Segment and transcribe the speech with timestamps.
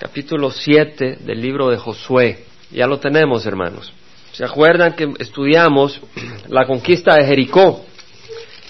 [0.00, 2.46] capítulo 7 del libro de Josué.
[2.70, 3.92] Ya lo tenemos, hermanos.
[4.32, 6.00] ¿Se acuerdan que estudiamos
[6.48, 7.84] la conquista de Jericó?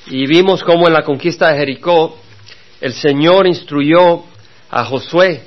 [0.08, 2.18] Y vimos cómo en la conquista de Jericó
[2.80, 4.24] el Señor instruyó
[4.70, 5.42] a Josué,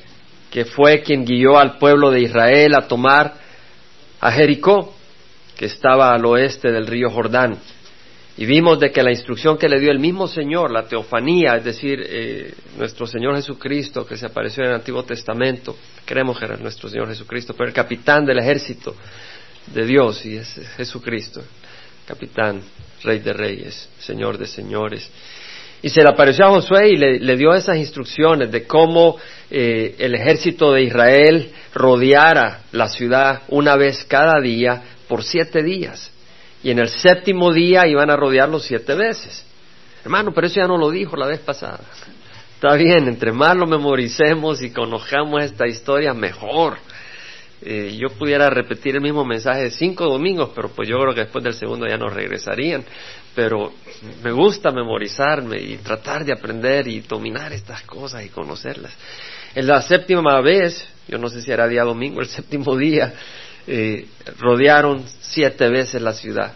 [0.50, 3.34] que fue quien guió al pueblo de Israel a tomar
[4.22, 4.94] a Jericó,
[5.58, 7.58] que estaba al oeste del río Jordán.
[8.36, 11.66] Y vimos de que la instrucción que le dio el mismo Señor, la teofanía, es
[11.66, 16.58] decir, eh, nuestro Señor Jesucristo, que se apareció en el Antiguo Testamento, creemos que era
[16.58, 18.95] nuestro Señor Jesucristo, pero el capitán del ejército
[19.67, 21.43] de Dios, y es Jesucristo,
[22.07, 22.62] capitán,
[23.04, 25.07] rey de reyes, Señor de señores.
[25.84, 29.18] Y se le apareció a Josué y le, dio esas instrucciones de cómo
[29.52, 36.12] eh, el ejército de Israel rodeara la ciudad una vez cada día por siete días
[36.63, 39.45] y en el séptimo día iban a rodearlo siete veces.
[40.04, 41.80] Hermano, pero eso ya no lo dijo la vez pasada.
[42.55, 46.77] Está bien, entre más lo memoricemos y conozcamos esta historia, mejor.
[47.62, 51.43] Eh, yo pudiera repetir el mismo mensaje cinco domingos, pero pues yo creo que después
[51.43, 52.84] del segundo ya no regresarían.
[53.35, 53.74] Pero
[54.24, 58.93] me gusta memorizarme y tratar de aprender y dominar estas cosas y conocerlas.
[59.55, 63.13] En la séptima vez, yo no sé si era día domingo, el séptimo día,
[64.39, 66.53] rodearon siete veces la ciudad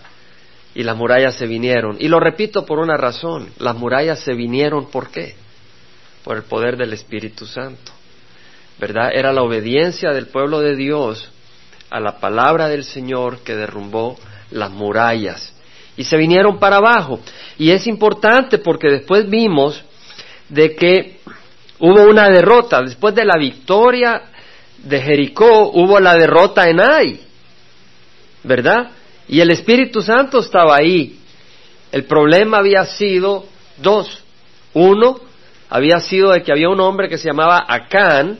[0.77, 1.97] y las murallas se vinieron.
[1.99, 5.35] Y lo repito por una razón, las murallas se vinieron ¿por qué?
[6.23, 7.91] Por el poder del Espíritu Santo.
[8.79, 9.09] ¿Verdad?
[9.11, 11.31] Era la obediencia del pueblo de Dios
[11.89, 14.19] a la palabra del Señor que derrumbó
[14.51, 15.51] las murallas.
[15.95, 17.21] Y se vinieron para abajo.
[17.57, 19.83] Y es importante porque después vimos
[20.47, 21.19] de que
[21.79, 22.83] hubo una derrota.
[22.83, 24.29] Después de la victoria
[24.83, 27.19] de Jericó hubo la derrota en Ai,
[28.43, 28.91] ¿verdad?
[29.27, 31.19] Y el Espíritu Santo estaba ahí.
[31.91, 33.45] El problema había sido
[33.77, 34.23] dos.
[34.73, 35.19] Uno,
[35.69, 38.39] había sido de que había un hombre que se llamaba Acán,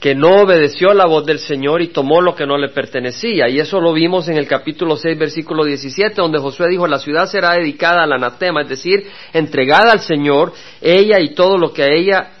[0.00, 3.48] que no obedeció la voz del Señor y tomó lo que no le pertenecía.
[3.48, 7.26] Y eso lo vimos en el capítulo 6, versículo 17, donde Josué dijo, la ciudad
[7.26, 11.88] será dedicada al anatema, es decir, entregada al Señor, ella y todo lo que a
[11.88, 12.35] ella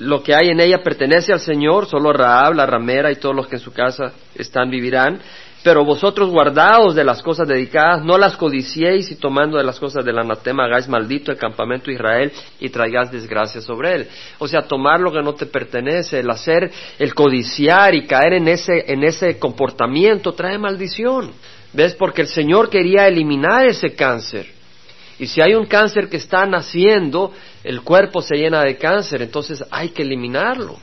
[0.00, 3.46] lo que hay en ella pertenece al Señor, solo Raab, la ramera y todos los
[3.46, 5.20] que en su casa están vivirán.
[5.62, 10.02] Pero vosotros guardaos de las cosas dedicadas, no las codiciéis y tomando de las cosas
[10.06, 14.08] del anatema hagáis maldito el campamento de Israel y traigáis desgracia sobre él.
[14.38, 18.48] O sea, tomar lo que no te pertenece, el hacer, el codiciar y caer en
[18.48, 21.30] ese, en ese comportamiento trae maldición.
[21.74, 21.94] ¿Ves?
[21.94, 24.59] Porque el Señor quería eliminar ese cáncer.
[25.20, 27.32] Y si hay un cáncer que está naciendo,
[27.62, 30.78] el cuerpo se llena de cáncer, entonces hay que eliminarlo.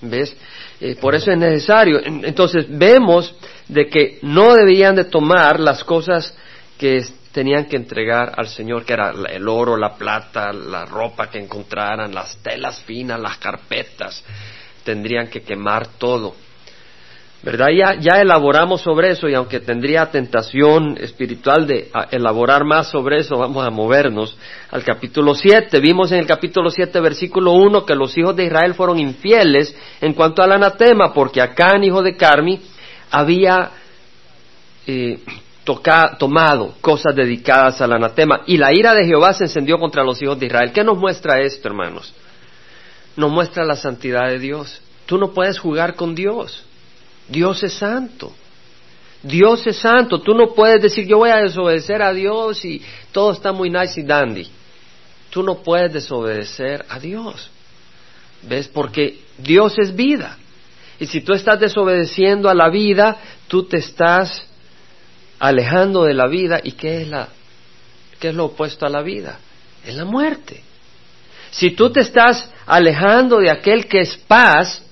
[0.00, 0.34] ¿Ves?
[0.80, 2.00] Eh, por eso es necesario.
[2.02, 3.34] Entonces vemos
[3.68, 6.34] de que no debían de tomar las cosas
[6.78, 11.38] que tenían que entregar al Señor, que era el oro, la plata, la ropa que
[11.38, 14.24] encontraran, las telas finas, las carpetas.
[14.82, 16.34] Tendrían que quemar todo.
[17.44, 17.66] ¿Verdad?
[17.76, 23.36] Ya, ya elaboramos sobre eso y aunque tendría tentación espiritual de elaborar más sobre eso,
[23.36, 24.34] vamos a movernos
[24.70, 25.78] al capítulo 7.
[25.78, 30.14] Vimos en el capítulo 7, versículo 1, que los hijos de Israel fueron infieles en
[30.14, 32.62] cuanto al anatema, porque Acán, hijo de Carmi,
[33.10, 33.72] había
[34.86, 35.18] eh,
[36.18, 40.40] tomado cosas dedicadas al anatema y la ira de Jehová se encendió contra los hijos
[40.40, 40.72] de Israel.
[40.72, 42.14] ¿Qué nos muestra esto, hermanos?
[43.16, 44.80] Nos muestra la santidad de Dios.
[45.04, 46.64] Tú no puedes jugar con Dios.
[47.28, 48.32] Dios es santo.
[49.22, 50.20] Dios es santo.
[50.20, 54.00] Tú no puedes decir yo voy a desobedecer a Dios y todo está muy nice
[54.00, 54.48] y dandy.
[55.30, 57.50] Tú no puedes desobedecer a Dios.
[58.42, 58.68] ¿Ves?
[58.68, 60.38] Porque Dios es vida.
[61.00, 63.16] Y si tú estás desobedeciendo a la vida,
[63.48, 64.44] tú te estás
[65.38, 66.60] alejando de la vida.
[66.62, 67.28] ¿Y qué es, la,
[68.20, 69.38] qué es lo opuesto a la vida?
[69.84, 70.62] Es la muerte.
[71.50, 74.82] Si tú te estás alejando de aquel que es paz,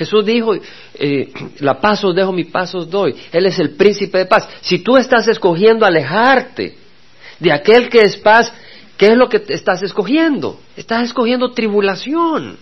[0.00, 0.54] Jesús dijo,
[0.94, 3.14] eh, la paz os dejo, mi paz os doy.
[3.30, 4.48] Él es el príncipe de paz.
[4.62, 6.74] Si tú estás escogiendo alejarte
[7.38, 8.50] de aquel que es paz,
[8.96, 10.58] ¿qué es lo que estás escogiendo?
[10.74, 12.56] Estás escogiendo tribulación.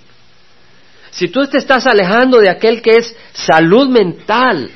[1.13, 4.73] Si tú te estás alejando de aquel que es salud mental,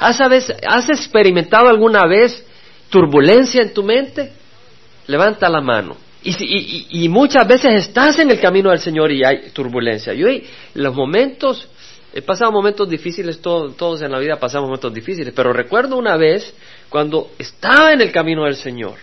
[0.00, 2.44] ¿has, ¿has experimentado alguna vez
[2.90, 4.32] turbulencia en tu mente?
[5.06, 5.96] Levanta la mano.
[6.24, 10.14] Y, y, muchas veces estás en el camino del Señor y hay turbulencia.
[10.14, 10.28] Yo,
[10.74, 11.68] los momentos
[12.14, 16.54] He pasado momentos difíciles, todos en la vida pasamos momentos difíciles, pero recuerdo una vez
[16.90, 18.96] cuando estaba en el camino del Señor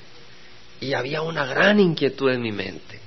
[0.79, 2.99] y había una gran inquietud en mi mente.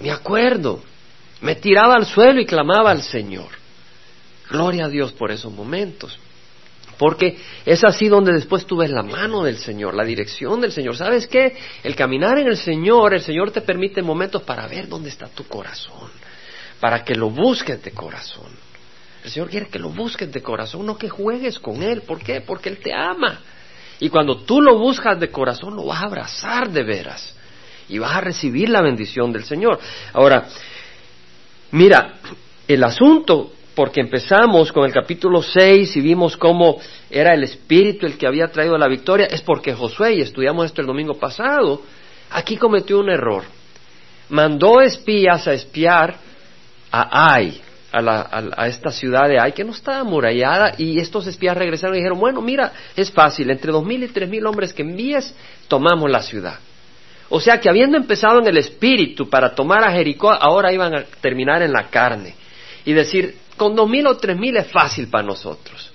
[0.00, 0.82] Me acuerdo,
[1.42, 3.48] me tiraba al suelo y clamaba al Señor.
[4.48, 6.18] Gloria a Dios por esos momentos.
[6.96, 10.96] Porque es así donde después tuve la mano del Señor, la dirección del Señor.
[10.96, 11.54] ¿Sabes qué?
[11.82, 15.44] El caminar en el Señor, el Señor te permite momentos para ver dónde está tu
[15.44, 16.23] corazón
[16.84, 18.50] para que lo busques de corazón.
[19.24, 22.02] El Señor quiere que lo busques de corazón, no que juegues con Él.
[22.02, 22.42] ¿Por qué?
[22.42, 23.40] Porque Él te ama.
[24.00, 27.34] Y cuando tú lo buscas de corazón, lo vas a abrazar de veras.
[27.88, 29.78] Y vas a recibir la bendición del Señor.
[30.12, 30.46] Ahora,
[31.70, 32.16] mira,
[32.68, 36.78] el asunto, porque empezamos con el capítulo 6 y vimos cómo
[37.08, 40.82] era el Espíritu el que había traído la victoria, es porque Josué, y estudiamos esto
[40.82, 41.80] el domingo pasado,
[42.28, 43.44] aquí cometió un error.
[44.28, 46.33] Mandó espías a espiar
[46.94, 47.60] a Ai,
[47.92, 52.20] a, esta ciudad de Ai, que no estaba amurallada, y estos espías regresaron y dijeron,
[52.20, 55.34] bueno, mira, es fácil, entre dos mil y tres mil hombres que envíes,
[55.66, 56.58] tomamos la ciudad.
[57.30, 61.04] O sea que habiendo empezado en el espíritu para tomar a Jericó, ahora iban a
[61.20, 62.34] terminar en la carne.
[62.84, 65.90] Y decir, con dos mil o tres mil es fácil para nosotros.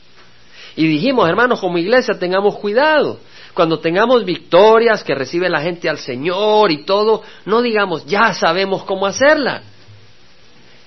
[0.75, 3.19] Y dijimos, hermanos, como iglesia tengamos cuidado.
[3.54, 8.84] Cuando tengamos victorias que recibe la gente al Señor y todo, no digamos, ya sabemos
[8.84, 9.62] cómo hacerla.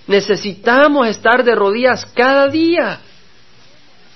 [0.06, 3.00] Necesitamos estar de rodillas cada día.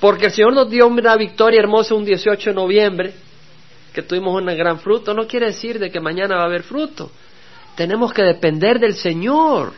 [0.01, 3.15] Porque el Señor nos dio una victoria hermosa un 18 de noviembre,
[3.93, 5.15] que tuvimos un gran fruto.
[5.15, 7.11] No quiere decir de que mañana va a haber fruto.
[7.77, 9.73] Tenemos que depender del Señor.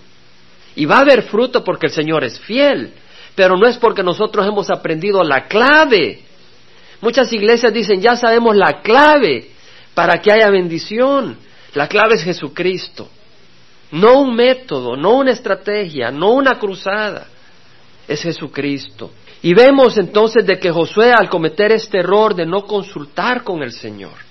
[0.75, 2.93] Y va a haber fruto porque el Señor es fiel.
[3.35, 6.23] Pero no es porque nosotros hemos aprendido la clave.
[7.01, 9.51] Muchas iglesias dicen, ya sabemos la clave
[9.95, 11.37] para que haya bendición.
[11.75, 13.09] La clave es Jesucristo.
[13.91, 17.27] No un método, no una estrategia, no una cruzada.
[18.07, 19.11] Es Jesucristo.
[19.43, 23.73] Y vemos entonces de que Josué al cometer este error de no consultar con el
[23.73, 24.29] Señor,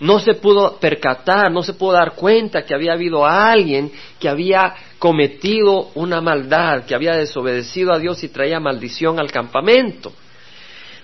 [0.00, 4.74] no se pudo percatar, no se pudo dar cuenta que había habido alguien que había
[4.98, 10.12] cometido una maldad, que había desobedecido a Dios y traía maldición al campamento.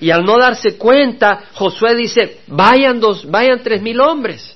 [0.00, 4.55] Y al no darse cuenta, Josué dice, vayan dos, vayan tres mil hombres,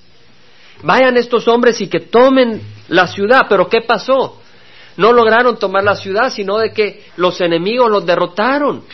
[0.82, 3.46] vayan estos hombres y que tomen la ciudad.
[3.48, 4.40] Pero ¿qué pasó?
[4.96, 8.84] No lograron tomar la ciudad, sino de que los enemigos los derrotaron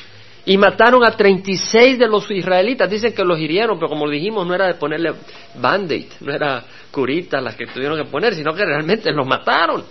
[0.45, 2.89] y mataron a 36 de los israelitas.
[2.89, 5.13] Dicen que los hirieron, pero como dijimos, no era de ponerle
[5.57, 9.85] band-aid, no era curita las que tuvieron que poner, sino que realmente los mataron.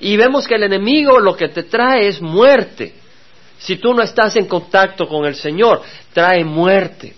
[0.00, 2.94] Y vemos que el enemigo lo que te trae es muerte.
[3.58, 7.14] Si tú no estás en contacto con el Señor, trae muerte.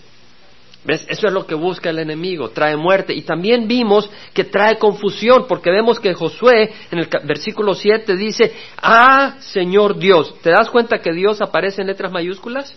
[0.84, 1.06] ¿Ves?
[1.08, 3.14] Eso es lo que busca el enemigo, trae muerte.
[3.14, 8.52] Y también vimos que trae confusión, porque vemos que Josué en el versículo 7 dice,
[8.82, 10.34] ah, Señor Dios.
[10.42, 12.76] ¿Te das cuenta que Dios aparece en letras mayúsculas?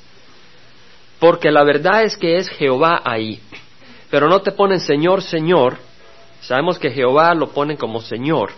[1.19, 3.41] Porque la verdad es que es Jehová ahí.
[4.09, 5.77] Pero no te ponen Señor, Señor.
[6.39, 8.51] Sabemos que Jehová lo ponen como Señor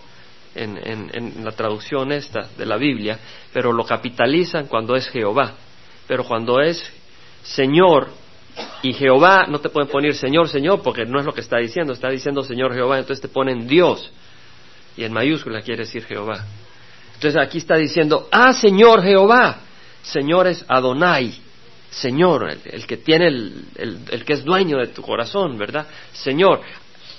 [0.54, 0.78] en,
[1.12, 3.18] en la traducción esta de la Biblia,
[3.52, 5.54] pero lo capitalizan cuando es Jehová.
[6.06, 6.92] Pero cuando es
[7.42, 8.10] Señor,
[8.82, 11.92] y Jehová, no te pueden poner Señor, Señor, porque no es lo que está diciendo,
[11.92, 14.10] está diciendo Señor Jehová, entonces te ponen Dios.
[14.96, 16.44] Y en mayúscula quiere decir Jehová.
[17.14, 19.60] Entonces aquí está diciendo, ah, Señor Jehová.
[20.02, 21.34] Señor es Adonai,
[21.90, 23.64] Señor, el, que tiene el,
[24.10, 25.86] el, que es dueño de tu corazón, ¿verdad?
[26.12, 26.62] Señor,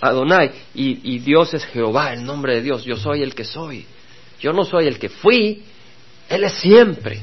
[0.02, 3.86] Adonai, y, y Dios es Jehová, el nombre de Dios, yo soy el que soy.
[4.40, 5.64] Yo no soy el que fui,
[6.28, 7.22] Él es siempre,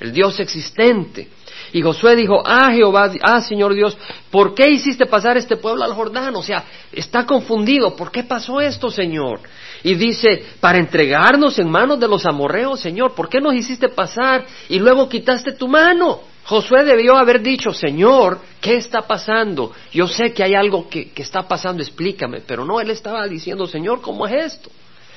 [0.00, 1.28] el Dios existente.
[1.72, 3.96] Y Josué dijo, ah Jehová, ah Señor Dios,
[4.30, 6.34] ¿por qué hiciste pasar este pueblo al Jordán?
[6.36, 9.40] O sea, está confundido, ¿por qué pasó esto, Señor?
[9.82, 14.44] Y dice, para entregarnos en manos de los amorreos, Señor, ¿por qué nos hiciste pasar
[14.68, 16.20] y luego quitaste tu mano?
[16.44, 19.72] Josué debió haber dicho, Señor, ¿qué está pasando?
[19.92, 22.40] Yo sé que hay algo que, que está pasando, explícame.
[22.44, 24.70] Pero no, él estaba diciendo, Señor, ¿cómo es esto?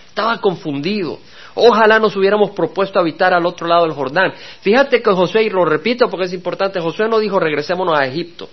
[0.10, 1.20] Estaba confundido.
[1.56, 4.34] Ojalá nos hubiéramos propuesto habitar al otro lado del Jordán.
[4.62, 8.50] Fíjate que Josué, y lo repito porque es importante, Josué no dijo regresémonos a Egipto.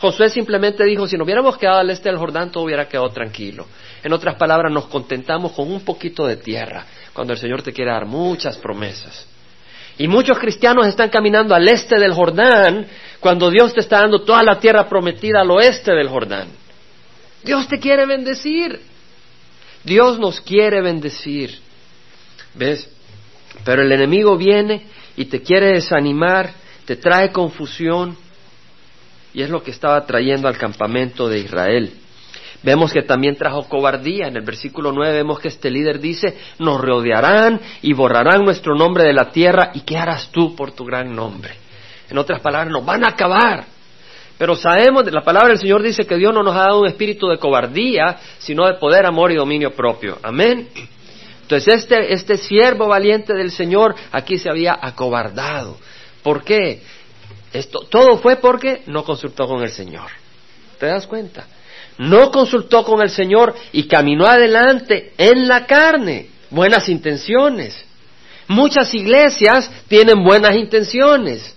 [0.00, 3.66] Josué simplemente dijo, si nos hubiéramos quedado al este del Jordán, todo hubiera quedado tranquilo.
[4.02, 7.92] En otras palabras, nos contentamos con un poquito de tierra, cuando el Señor te quiere
[7.92, 9.28] dar muchas promesas.
[9.98, 12.86] Y muchos cristianos están caminando al este del Jordán,
[13.20, 16.48] cuando Dios te está dando toda la tierra prometida al oeste del Jordán.
[17.44, 18.80] Dios te quiere bendecir.
[19.84, 21.60] Dios nos quiere bendecir.
[22.54, 22.88] ¿Ves?
[23.64, 24.82] Pero el enemigo viene
[25.16, 26.52] y te quiere desanimar,
[26.84, 28.16] te trae confusión,
[29.34, 31.92] y es lo que estaba trayendo al campamento de Israel.
[32.62, 34.28] Vemos que también trajo cobardía.
[34.28, 39.04] En el versículo 9 vemos que este líder dice, nos rodearán y borrarán nuestro nombre
[39.04, 41.54] de la tierra, ¿y qué harás tú por tu gran nombre?
[42.08, 43.64] En otras palabras, nos van a acabar.
[44.38, 47.28] Pero sabemos, la palabra del Señor dice que Dios no nos ha dado un espíritu
[47.28, 50.18] de cobardía, sino de poder, amor y dominio propio.
[50.22, 50.68] Amén.
[51.52, 55.76] Entonces este, este siervo valiente del Señor aquí se había acobardado.
[56.22, 56.80] ¿Por qué?
[57.52, 60.06] Esto, todo fue porque no consultó con el Señor.
[60.78, 61.44] ¿Te das cuenta?
[61.98, 66.28] No consultó con el Señor y caminó adelante en la carne.
[66.48, 67.84] buenas intenciones.
[68.48, 71.54] Muchas iglesias tienen buenas intenciones,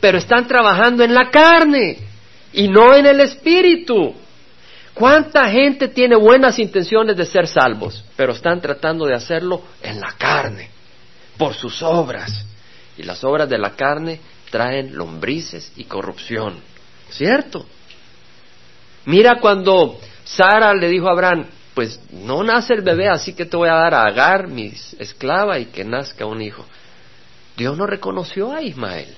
[0.00, 1.98] pero están trabajando en la carne
[2.54, 4.14] y no en el espíritu.
[4.96, 10.14] ¿Cuánta gente tiene buenas intenciones de ser salvos, pero están tratando de hacerlo en la
[10.16, 10.70] carne,
[11.36, 12.46] por sus obras?
[12.96, 14.18] Y las obras de la carne
[14.50, 16.54] traen lombrices y corrupción,
[17.10, 17.66] ¿cierto?
[19.04, 23.54] Mira cuando Sara le dijo a Abraham, pues no nace el bebé, así que te
[23.54, 26.64] voy a dar a Agar, mi esclava, y que nazca un hijo.
[27.54, 29.14] Dios no reconoció a Ismael.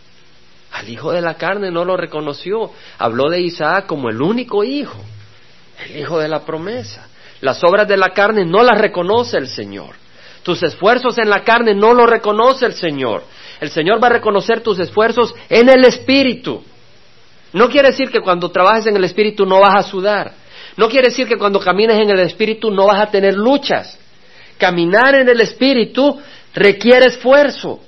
[0.73, 2.73] Al hijo de la carne no lo reconoció.
[2.99, 4.99] Habló de Isaac como el único hijo,
[5.87, 7.09] el hijo de la promesa.
[7.41, 9.95] Las obras de la carne no las reconoce el Señor.
[10.43, 13.23] Tus esfuerzos en la carne no lo reconoce el Señor.
[13.61, 16.63] El Señor va a reconocer tus esfuerzos en el Espíritu.
[17.53, 20.33] No quiere decir que cuando trabajes en el Espíritu no vas a sudar.
[20.77, 23.99] No quiere decir que cuando camines en el Espíritu no vas a tener luchas.
[24.59, 26.21] Caminar en el Espíritu
[26.55, 27.81] requiere esfuerzo.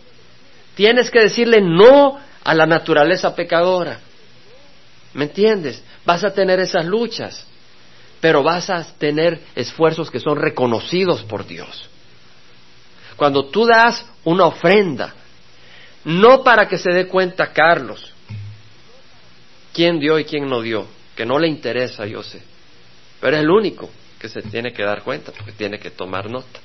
[0.75, 4.01] Tienes que decirle no a la naturaleza pecadora.
[5.13, 5.83] ¿Me entiendes?
[6.05, 7.47] Vas a tener esas luchas,
[8.21, 11.89] pero vas a tener esfuerzos que son reconocidos por Dios.
[13.17, 15.15] Cuando tú das una ofrenda,
[16.05, 18.13] no para que se dé cuenta Carlos
[19.73, 20.87] quién dio y quién no dio,
[21.17, 22.43] que no le interesa, yo sé,
[23.21, 26.61] pero es el único que se tiene que dar cuenta, porque tiene que tomar nota.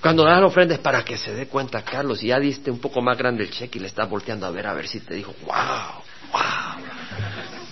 [0.00, 2.78] Cuando das la ofrenda es para que se dé cuenta, Carlos, y ya diste un
[2.78, 5.14] poco más grande el cheque y le estás volteando a ver a ver si te
[5.14, 7.65] dijo, wow, wow.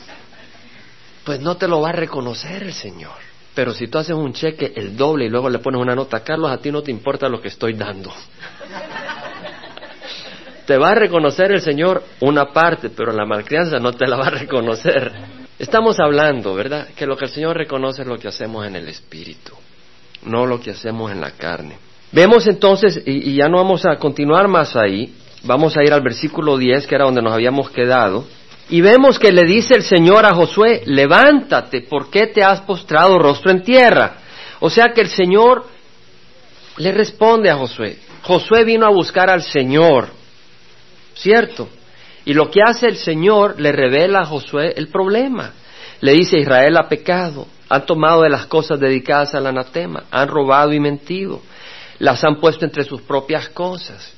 [1.24, 3.12] Pues no te lo va a reconocer el Señor.
[3.54, 6.50] Pero si tú haces un cheque el doble y luego le pones una nota, Carlos,
[6.50, 8.12] a ti no te importa lo que estoy dando.
[10.66, 14.26] te va a reconocer el Señor una parte, pero la malcrianza no te la va
[14.26, 15.12] a reconocer.
[15.58, 16.88] Estamos hablando, ¿verdad?
[16.96, 19.52] Que lo que el Señor reconoce es lo que hacemos en el Espíritu,
[20.24, 21.76] no lo que hacemos en la carne.
[22.10, 25.14] Vemos entonces, y, ya no vamos a continuar más ahí,
[25.44, 28.24] vamos a ir al versículo 10, que era donde nos habíamos quedado,
[28.68, 33.18] y vemos que le dice el Señor a Josué, levántate, ¿por qué te has postrado
[33.18, 34.16] rostro en tierra?
[34.60, 35.66] O sea que el Señor
[36.78, 37.98] le responde a Josué.
[38.22, 40.08] Josué vino a buscar al Señor,
[41.14, 41.68] ¿cierto?
[42.24, 45.52] Y lo que hace el Señor le revela a Josué el problema.
[46.00, 50.72] Le dice, Israel ha pecado, han tomado de las cosas dedicadas al anatema, han robado
[50.72, 51.42] y mentido,
[51.98, 54.10] las han puesto entre sus propias cosas.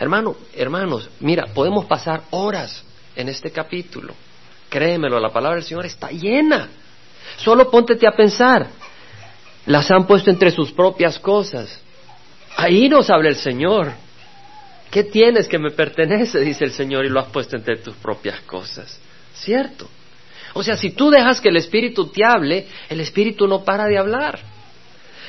[0.00, 2.84] Hermano, hermanos, mira, podemos pasar horas
[3.16, 4.14] en este capítulo.
[4.68, 6.68] Créemelo, la palabra del Señor está llena.
[7.36, 8.66] Solo póntete a pensar.
[9.66, 11.80] Las han puesto entre sus propias cosas.
[12.56, 13.92] Ahí nos habla el Señor.
[14.90, 16.40] ¿Qué tienes que me pertenece?
[16.40, 18.98] dice el Señor, y lo has puesto entre tus propias cosas.
[19.34, 19.88] ¿Cierto?
[20.54, 23.98] O sea, si tú dejas que el Espíritu te hable, el Espíritu no para de
[23.98, 24.38] hablar.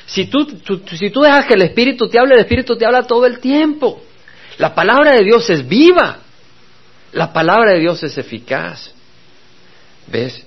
[0.06, 0.46] Si tú,
[0.92, 4.02] si tú dejas que el Espíritu te hable, el Espíritu te habla todo el tiempo.
[4.58, 6.18] La palabra de Dios es viva.
[7.14, 8.92] La palabra de Dios es eficaz.
[10.06, 10.44] ¿Ves?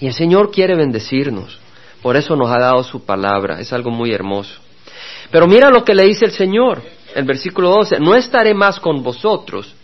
[0.00, 1.58] Y el Señor quiere bendecirnos.
[2.02, 3.60] Por eso nos ha dado su palabra.
[3.60, 4.60] Es algo muy hermoso.
[5.30, 6.82] Pero mira lo que le dice el Señor
[7.14, 9.74] el versículo 12, no estaré más con vosotros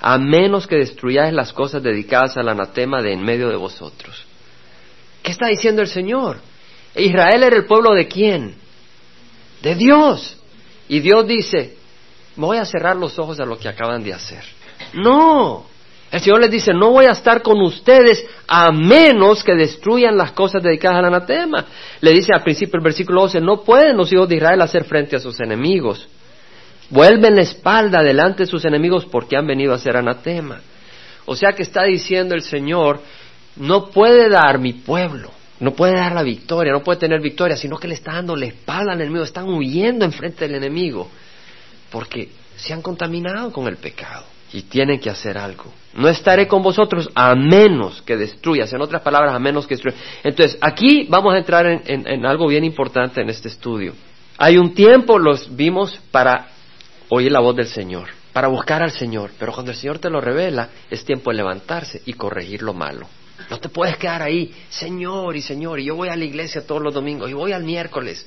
[0.00, 4.24] a menos que destruyáis las cosas dedicadas al anatema de en medio de vosotros.
[5.22, 6.38] ¿Qué está diciendo el Señor?
[6.94, 8.54] Israel era el pueblo de quién?
[9.62, 10.38] De Dios.
[10.88, 11.76] Y Dios dice,
[12.36, 14.42] voy a cerrar los ojos a lo que acaban de hacer.
[14.94, 15.66] No.
[16.10, 20.32] El Señor les dice, no voy a estar con ustedes a menos que destruyan las
[20.32, 21.64] cosas dedicadas al anatema.
[22.00, 25.14] Le dice al principio el versículo 12, no pueden los hijos de Israel hacer frente
[25.14, 26.08] a sus enemigos
[26.90, 30.60] Vuelven la espalda delante de sus enemigos porque han venido a ser anatema.
[31.24, 33.00] O sea que está diciendo el Señor,
[33.56, 35.30] no puede dar mi pueblo,
[35.60, 38.46] no puede dar la victoria, no puede tener victoria, sino que le está dando la
[38.46, 41.08] espalda al enemigo, están huyendo enfrente del enemigo,
[41.90, 45.72] porque se han contaminado con el pecado y tienen que hacer algo.
[45.94, 50.00] No estaré con vosotros a menos que destruyas, en otras palabras, a menos que destruyas.
[50.22, 53.94] Entonces, aquí vamos a entrar en, algo bien importante en este estudio.
[54.38, 56.48] Hay un tiempo, los vimos, para
[57.08, 59.30] oír la voz del Señor, para buscar al Señor.
[59.38, 63.06] Pero cuando el Señor te lo revela, es tiempo de levantarse y corregir lo malo.
[63.48, 66.82] No te puedes quedar ahí, Señor y Señor, y yo voy a la iglesia todos
[66.82, 68.26] los domingos, y voy al miércoles.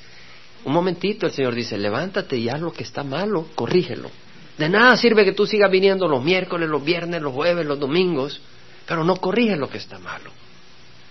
[0.66, 4.10] Un momentito, el Señor dice, levántate y haz lo que está malo, corrígelo.
[4.58, 8.40] De nada sirve que tú sigas viniendo los miércoles, los viernes, los jueves, los domingos,
[8.86, 10.32] pero no corriges lo que está malo.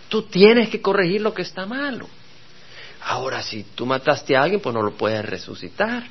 [0.08, 2.06] Tú tienes que corregir lo que está malo.
[3.04, 6.04] Ahora, si tú mataste a alguien, pues no lo puedes resucitar.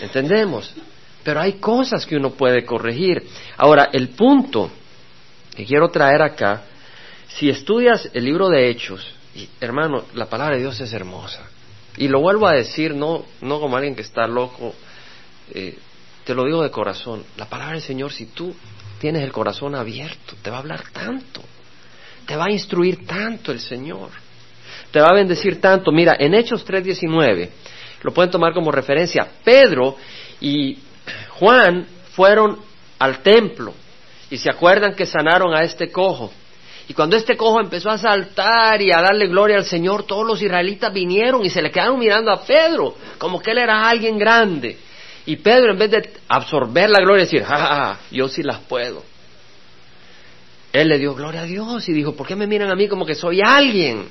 [0.00, 0.74] ¿Entendemos?
[1.22, 3.26] Pero hay cosas que uno puede corregir.
[3.56, 4.70] Ahora, el punto
[5.54, 6.62] que quiero traer acá,
[7.28, 11.48] si estudias el libro de Hechos, y, hermano, la palabra de Dios es hermosa.
[11.96, 14.74] Y lo vuelvo a decir, no, no como alguien que está loco,
[15.52, 15.78] eh,
[16.24, 17.24] te lo digo de corazón.
[17.36, 18.54] La palabra del Señor, si tú
[19.00, 21.42] tienes el corazón abierto, te va a hablar tanto,
[22.26, 24.10] te va a instruir tanto el Señor,
[24.90, 25.92] te va a bendecir tanto.
[25.92, 27.50] Mira, en Hechos 3:19,
[28.02, 29.96] lo pueden tomar como referencia, Pedro
[30.40, 30.78] y
[31.30, 32.58] Juan fueron
[32.98, 33.74] al templo
[34.30, 36.32] y se acuerdan que sanaron a este cojo.
[36.88, 40.40] Y cuando este cojo empezó a saltar y a darle gloria al Señor, todos los
[40.40, 44.78] israelitas vinieron y se le quedaron mirando a Pedro, como que él era alguien grande.
[45.26, 49.02] Y Pedro, en vez de absorber la gloria y decir, ja, yo sí las puedo,
[50.72, 53.04] él le dio gloria a Dios y dijo, ¿por qué me miran a mí como
[53.04, 54.08] que soy alguien?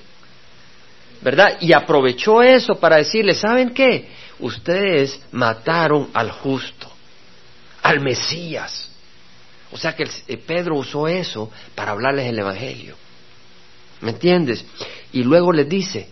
[1.22, 1.58] ¿Verdad?
[1.62, 4.10] Y aprovechó eso para decirle, ¿saben qué?
[4.40, 6.92] Ustedes mataron al justo,
[7.82, 8.92] al Mesías.
[9.72, 12.96] O sea que eh, Pedro usó eso para hablarles el Evangelio.
[14.02, 14.66] ¿Me entiendes?
[15.14, 16.10] Y luego les dice,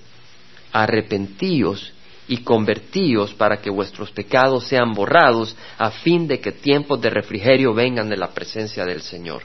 [0.71, 1.93] arrepentíos
[2.27, 7.73] y convertíos para que vuestros pecados sean borrados, a fin de que tiempos de refrigerio
[7.73, 9.43] vengan de la presencia del Señor.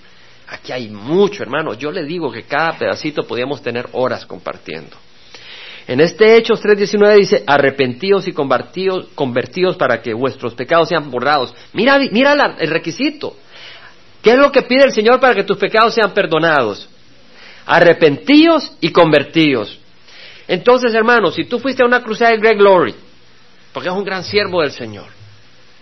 [0.49, 1.75] Aquí hay mucho, hermano.
[1.75, 4.97] Yo le digo que cada pedacito podíamos tener horas compartiendo.
[5.87, 11.55] En este Hechos 3.19 dice, arrepentíos y convertíos, convertíos para que vuestros pecados sean borrados.
[11.73, 13.37] Mira, mira el requisito.
[14.23, 16.89] ¿Qué es lo que pide el Señor para que tus pecados sean perdonados?
[17.65, 19.79] Arrepentíos y convertíos.
[20.49, 22.95] Entonces, hermanos, si tú fuiste a una cruzada de Greg Glory,
[23.73, 25.07] porque es un gran siervo del Señor,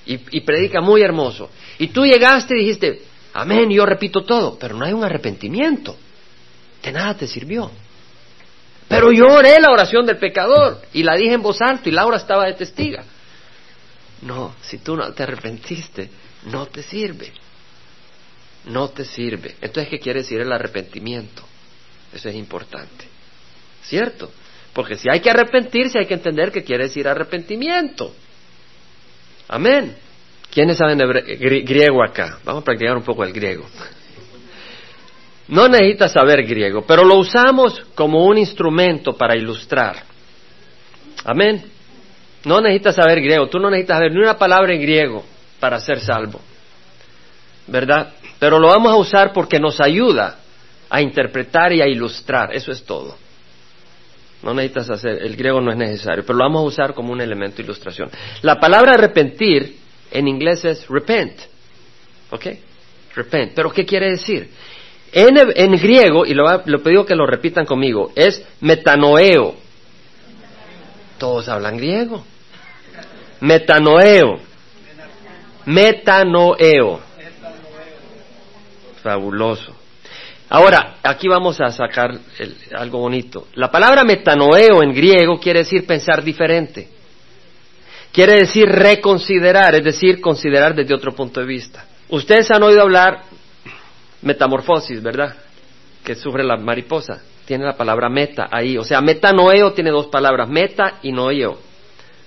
[0.04, 4.85] y, predica muy hermoso, y tú llegaste y dijiste, amén, yo repito todo, pero no
[4.85, 5.96] hay un arrepentimiento,
[6.82, 7.70] de nada te sirvió.
[8.88, 12.18] Pero yo oré la oración del pecador y la dije en voz alta y Laura
[12.18, 13.04] estaba de testiga.
[14.23, 16.08] No, si tú no te arrepentiste,
[16.44, 17.32] no te sirve
[18.66, 19.56] no te sirve.
[19.61, 21.42] Entonces, ¿qué quiere decir el arrepentimiento?
[22.12, 23.06] Eso es importante.
[23.85, 24.30] ¿Cierto?
[24.76, 28.14] Porque si hay que arrepentirse, hay que entender qué quiere decir arrepentimiento.
[29.49, 29.97] Amén.
[30.52, 32.41] ¿Quiénes saben griego acá?
[32.45, 33.65] Vamos a practicar un poco el griego.
[35.49, 40.02] No necesitas saber griego, pero lo usamos como un instrumento para ilustrar.
[41.25, 41.65] Amén.
[42.45, 45.25] No necesitas saber griego, tú no necesitas saber ni una palabra en griego
[45.58, 46.39] para ser salvo.
[47.67, 48.12] ¿Verdad?
[48.39, 50.36] Pero lo vamos a usar porque nos ayuda
[50.91, 52.54] a interpretar y a ilustrar.
[52.54, 53.25] Eso es todo.
[54.42, 57.20] No necesitas hacer, el griego no es necesario, pero lo vamos a usar como un
[57.20, 58.10] elemento de ilustración.
[58.42, 59.76] La palabra arrepentir
[60.10, 61.38] en inglés es repent.
[62.30, 62.46] ¿Ok?
[63.14, 63.52] Repent.
[63.54, 64.50] ¿Pero qué quiere decir?
[65.12, 69.54] En, en griego, y lo, lo pido que lo repitan conmigo, es metanoeo.
[71.18, 72.25] Todos hablan griego.
[73.40, 74.38] Metanoeo.
[75.64, 77.00] Metanoeo.
[79.02, 79.75] Fabuloso.
[80.49, 82.19] Ahora, aquí vamos a sacar
[82.76, 83.49] algo bonito.
[83.54, 86.89] La palabra metanoeo en griego quiere decir pensar diferente.
[88.13, 91.85] Quiere decir reconsiderar, es decir, considerar desde otro punto de vista.
[92.09, 93.23] Ustedes han oído hablar
[94.23, 95.35] metamorfosis, ¿verdad?
[96.04, 97.23] Que sufre la mariposa.
[97.45, 98.78] Tiene la palabra meta ahí.
[98.78, 101.59] O sea, metanoeo tiene dos palabras, meta y noeo.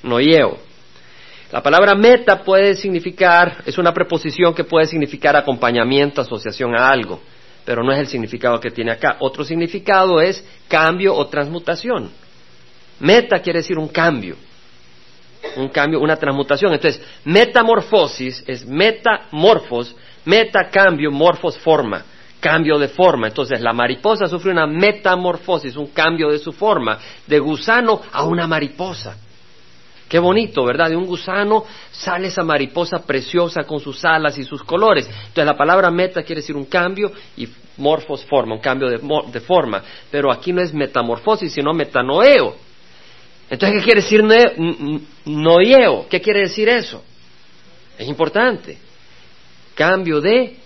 [0.03, 0.57] Noeo.
[1.51, 7.21] La palabra meta puede significar, es una preposición que puede significar acompañamiento, asociación a algo,
[7.65, 9.17] pero no es el significado que tiene acá.
[9.19, 12.09] Otro significado es cambio o transmutación.
[12.99, 14.35] Meta quiere decir un cambio,
[15.55, 16.73] un cambio, una transmutación.
[16.73, 19.95] Entonces, metamorfosis es metamorfos,
[20.25, 22.03] meta cambio, morfos forma,
[22.39, 23.27] cambio de forma.
[23.27, 28.47] Entonces, la mariposa sufre una metamorfosis, un cambio de su forma, de gusano a una
[28.47, 29.17] mariposa.
[30.09, 30.89] Qué bonito, ¿verdad?
[30.89, 35.05] De un gusano sale esa mariposa preciosa con sus alas y sus colores.
[35.05, 39.83] Entonces la palabra meta quiere decir un cambio y morfos forma, un cambio de, forma.
[40.09, 42.55] Pero aquí no es metamorfosis, sino metanoeo.
[43.51, 44.23] Entonces, ¿qué quiere decir
[45.25, 46.07] noeo?
[46.09, 47.03] ¿Qué quiere decir eso?
[47.95, 48.79] Es importante.
[49.75, 50.57] Cambio de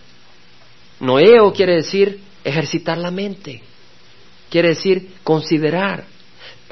[1.02, 3.62] noeo quiere decir ejercitar la mente.
[4.50, 6.13] Quiere decir considerar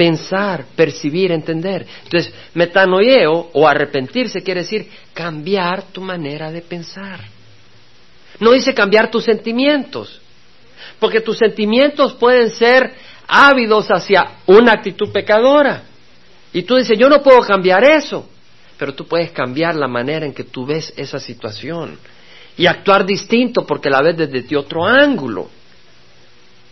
[0.01, 1.85] pensar, percibir, entender.
[2.05, 7.19] Entonces, metanoeo o arrepentirse quiere decir cambiar tu manera de pensar.
[8.39, 10.19] No dice cambiar tus sentimientos,
[10.99, 12.95] porque tus sentimientos pueden ser
[13.27, 15.83] ávidos hacia una actitud pecadora.
[16.51, 18.27] Y tú dices, yo no puedo cambiar eso,
[18.79, 21.99] pero tú puedes cambiar la manera en que tú ves esa situación
[22.57, 25.47] y actuar distinto porque la ves desde otro ángulo.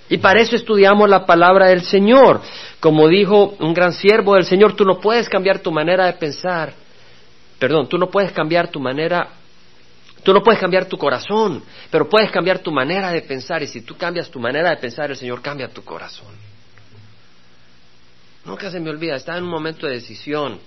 [0.09, 2.41] Y para eso estudiamos la palabra del Señor.
[2.79, 6.73] Como dijo un gran siervo del Señor, tú no puedes cambiar tu manera de pensar.
[7.59, 9.29] Perdón, tú no puedes cambiar tu manera,
[10.23, 13.61] tú no puedes cambiar tu corazón, pero puedes cambiar tu manera de pensar.
[13.61, 16.33] Y si tú cambias tu manera de pensar, el Señor cambia tu corazón.
[18.45, 20.59] Nunca se me olvida, estaba en un momento de decisión.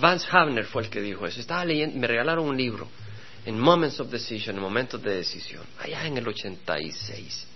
[0.00, 1.40] Vance Havner fue el que dijo eso.
[1.40, 2.88] Estaba leyendo, me regalaron un libro,
[3.46, 7.46] en Moments of Decision, en momentos de decisión, allá en el 86.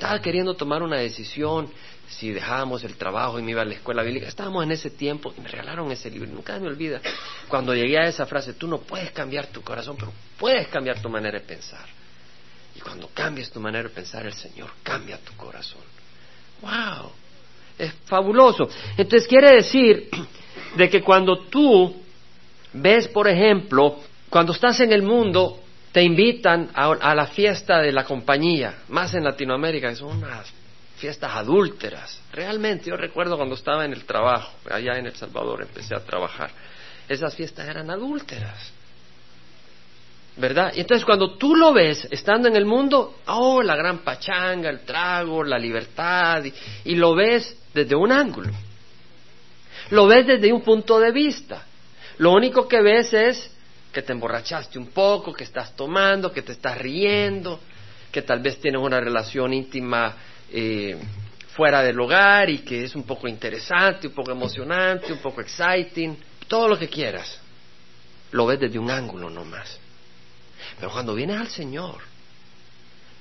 [0.00, 1.70] Estaba queriendo tomar una decisión
[2.08, 4.28] si dejábamos el trabajo y me iba a la escuela bíblica.
[4.28, 6.26] Estábamos en ese tiempo y me regalaron ese libro.
[6.26, 7.02] Nunca me olvida
[7.48, 11.10] cuando llegué a esa frase, tú no puedes cambiar tu corazón, pero puedes cambiar tu
[11.10, 11.84] manera de pensar.
[12.74, 15.82] Y cuando cambies tu manera de pensar, el Señor cambia tu corazón.
[16.62, 17.12] ¡Wow!
[17.76, 18.70] Es fabuloso.
[18.96, 20.08] Entonces quiere decir
[20.76, 21.94] de que cuando tú
[22.72, 25.60] ves, por ejemplo, cuando estás en el mundo,
[25.92, 30.46] te invitan a, la fiesta de la compañía, más en Latinoamérica, son unas
[30.96, 32.20] fiestas adúlteras.
[32.32, 36.50] Realmente, yo recuerdo cuando estaba en el trabajo, allá en El Salvador empecé a trabajar,
[37.08, 38.72] esas fiestas eran adúlteras.
[40.36, 40.72] ¿Verdad?
[40.76, 44.80] Y entonces cuando tú lo ves estando en el mundo, oh, la gran pachanga, el
[44.80, 46.44] trago, la libertad,
[46.84, 48.52] y, lo ves desde un ángulo.
[49.90, 51.66] Lo ves desde un punto de vista.
[52.18, 53.50] Lo único que ves es
[53.92, 57.60] que te emborrachaste un poco, que estás tomando, que te estás riendo,
[58.10, 60.16] que tal vez tienes una relación íntima
[60.50, 60.96] eh,
[61.54, 66.16] fuera del hogar y que es un poco interesante, un poco emocionante, un poco exciting,
[66.46, 67.40] todo lo que quieras.
[68.32, 69.78] Lo ves desde un ángulo nomás.
[70.78, 71.98] Pero cuando vienes al Señor,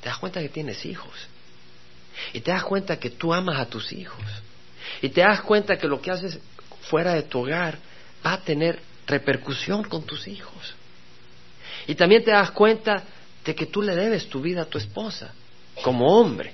[0.01, 1.13] te das cuenta que tienes hijos.
[2.33, 4.23] Y te das cuenta que tú amas a tus hijos.
[5.01, 6.39] Y te das cuenta que lo que haces
[6.89, 7.77] fuera de tu hogar
[8.25, 8.79] va a tener
[9.09, 10.75] repercusión con tus hijos.
[11.87, 13.03] Y también te das cuenta
[13.43, 15.33] de que tú le debes tu vida a tu esposa
[15.81, 16.53] como hombre.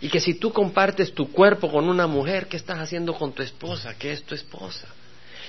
[0.00, 3.42] Y que si tú compartes tu cuerpo con una mujer, ¿qué estás haciendo con tu
[3.42, 3.94] esposa?
[3.98, 4.86] ¿Qué es tu esposa?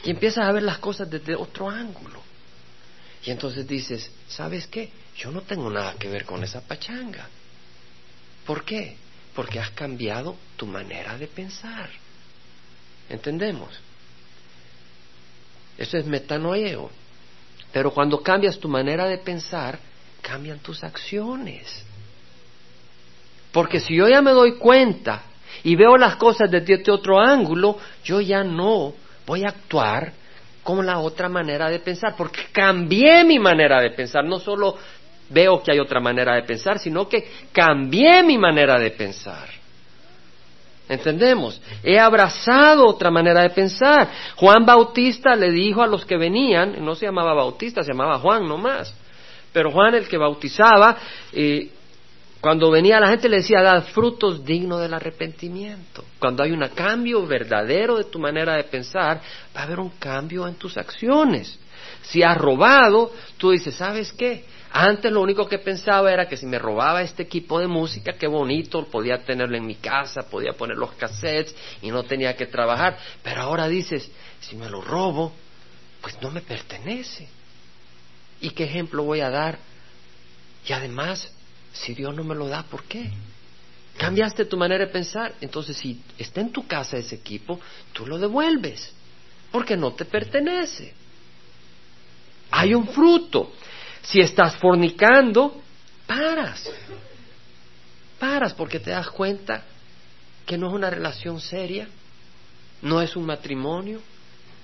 [0.03, 2.23] Y empiezas a ver las cosas desde otro ángulo.
[3.25, 4.91] Y entonces dices, ¿sabes qué?
[5.17, 7.27] Yo no tengo nada que ver con esa pachanga.
[8.45, 8.95] ¿Por qué?
[9.35, 11.89] Porque has cambiado tu manera de pensar.
[13.09, 13.69] ¿Entendemos?
[15.79, 16.89] Eso es metanoeo.
[17.71, 19.79] Pero cuando cambias tu manera de pensar,
[20.21, 21.85] cambian tus acciones.
[23.53, 25.23] Porque si yo ya me doy cuenta
[25.63, 28.93] y veo las cosas desde otro ángulo, yo ya no
[29.25, 30.11] voy a actuar
[30.63, 34.77] como la otra manera de pensar, porque cambié mi manera de pensar, no solo
[35.29, 39.58] veo que hay otra manera de pensar, sino que cambié mi manera de pensar.
[40.89, 41.61] ¿Entendemos?
[41.83, 44.09] He abrazado otra manera de pensar.
[44.35, 48.47] Juan Bautista le dijo a los que venían, no se llamaba Bautista, se llamaba Juan
[48.47, 48.93] nomás,
[49.53, 50.97] pero Juan el que bautizaba,
[51.31, 51.69] eh,
[52.41, 56.05] cuando venía la gente le decía, dad frutos dignos del arrepentimiento.
[56.17, 59.21] Cuando hay un cambio verdadero de tu manera de pensar,
[59.55, 61.59] va a haber un cambio en tus acciones.
[62.01, 64.43] Si has robado, tú dices, ¿sabes qué?
[64.71, 68.27] Antes lo único que pensaba era que si me robaba este equipo de música, qué
[68.27, 72.97] bonito, podía tenerlo en mi casa, podía poner los cassettes y no tenía que trabajar.
[73.23, 75.33] Pero ahora dices, si me lo robo,
[76.01, 77.27] pues no me pertenece.
[78.41, 79.57] ¿Y qué ejemplo voy a dar?
[80.67, 81.31] Y además,
[81.73, 83.09] si Dios no me lo da, ¿por qué?
[83.97, 85.33] Cambiaste tu manera de pensar.
[85.41, 87.59] Entonces, si está en tu casa ese equipo,
[87.91, 88.93] tú lo devuelves,
[89.51, 90.93] porque no te pertenece.
[92.51, 93.51] Hay un fruto.
[94.09, 95.61] Si estás fornicando,
[96.07, 96.67] paras.
[98.17, 99.63] Paras porque te das cuenta
[100.47, 101.87] que no es una relación seria,
[102.81, 104.01] no es un matrimonio,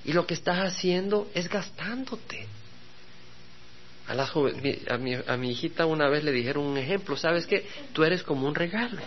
[0.04, 2.48] y lo que estás haciendo es gastándote.
[4.08, 7.68] A, la a, mi, a mi hijita una vez le dijeron un ejemplo, ¿sabes qué?
[7.94, 9.02] Tú eres como un regalo.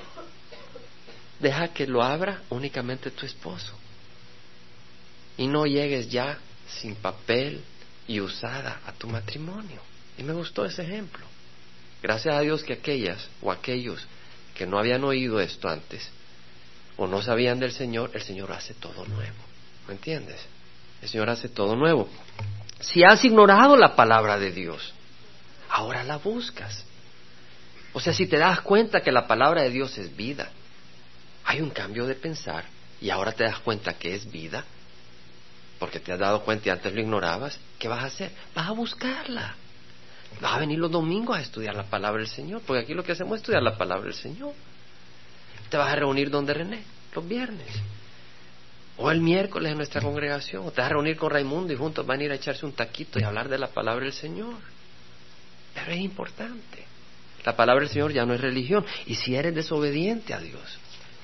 [1.41, 3.77] Deja que lo abra únicamente tu esposo.
[5.37, 7.61] Y no llegues ya sin papel
[8.07, 9.88] y usada a tu matrimonio.
[10.19, 11.25] Y me gustó ese ejemplo.
[12.03, 14.07] Gracias a Dios que aquellas o aquellos
[14.55, 16.11] que no habían oído esto antes
[16.97, 19.37] o no sabían del Señor, el Señor hace todo nuevo.
[19.87, 20.41] ¿Me entiendes?
[21.01, 22.09] El Señor hace todo nuevo.
[22.81, 24.93] Si has ignorado la palabra de Dios,
[25.69, 26.85] ahora la buscas.
[27.93, 30.51] O sea, si te das cuenta que la palabra de Dios es vida,
[31.45, 32.65] hay un cambio de pensar
[33.01, 34.65] y ahora te das cuenta que es vida,
[35.79, 38.33] porque te has dado cuenta y antes lo ignorabas, ¿qué vas a hacer?
[38.55, 39.55] Vas a buscarla.
[40.41, 43.13] Vas a venir los domingos a estudiar la palabra del Señor, porque aquí lo que
[43.13, 44.53] hacemos es estudiar la palabra del Señor.
[45.69, 46.83] Te vas a reunir donde René,
[47.15, 47.69] los viernes.
[48.97, 52.07] O el miércoles en nuestra congregación, o te vas a reunir con Raimundo y juntos
[52.07, 54.55] van a ir a echarse un taquito y hablar de la palabra del Señor.
[55.75, 56.85] Pero es importante.
[57.45, 58.85] La palabra del Señor ya no es religión.
[59.07, 60.79] Y si eres desobediente a Dios,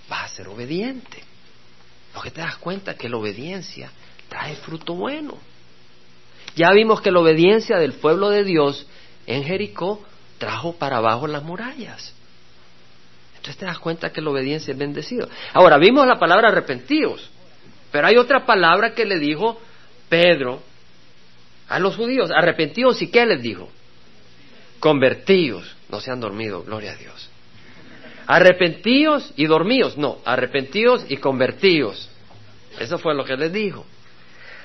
[0.09, 1.23] vas a ser obediente.
[2.12, 3.90] Porque te das cuenta que la obediencia
[4.29, 5.37] trae fruto bueno.
[6.55, 8.87] Ya vimos que la obediencia del pueblo de Dios
[9.27, 10.03] en Jericó
[10.39, 12.15] trajo para abajo las murallas.
[13.37, 15.29] Entonces te das cuenta que la obediencia es bendecida.
[15.53, 17.31] Ahora, vimos la palabra arrepentidos.
[17.93, 19.61] Pero hay otra palabra que le dijo
[20.09, 20.63] Pedro
[21.69, 23.69] a los judíos, arrepentidos y qué les dijo?
[24.81, 27.31] Convertidos, no se han dormido, gloria a Dios.
[28.27, 32.11] Arrepentidos y dormidos, no, arrepentidos y convertidos.
[32.79, 33.87] Eso fue lo que les dijo.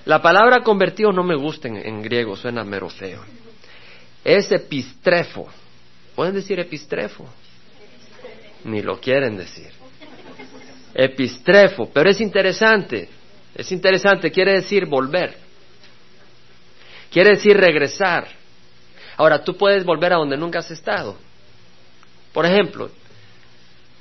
[0.05, 3.23] La palabra convertido no me gusta en, griego, suena mero feo.
[4.23, 5.47] Es epistrefo.
[6.15, 7.27] ¿Pueden decir epistrefo?
[8.65, 9.71] Ni lo quieren decir.
[10.93, 13.09] Epistrefo, pero es interesante.
[13.55, 15.37] Es interesante, quiere decir volver.
[17.11, 18.27] Quiere decir regresar.
[19.17, 21.17] Ahora, tú puedes volver a donde nunca has estado.
[22.33, 22.89] Por ejemplo,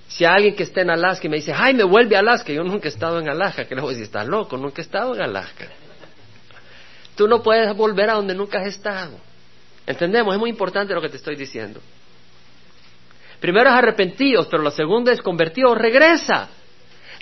[0.09, 2.63] si alguien que está en Alaska y me dice, ay, me vuelve a Alaska, yo
[2.63, 5.15] nunca he estado en Alaska, que le voy a decir, estás loco, nunca he estado
[5.15, 5.67] en Alaska.
[7.15, 9.19] Tú no puedes volver a donde nunca has estado.
[9.89, 10.35] ¿Entendemos?
[10.35, 11.81] Es muy importante lo que te estoy diciendo.
[13.41, 16.51] Primero es arrepentidos, pero lo segundo es convertidos, regresa.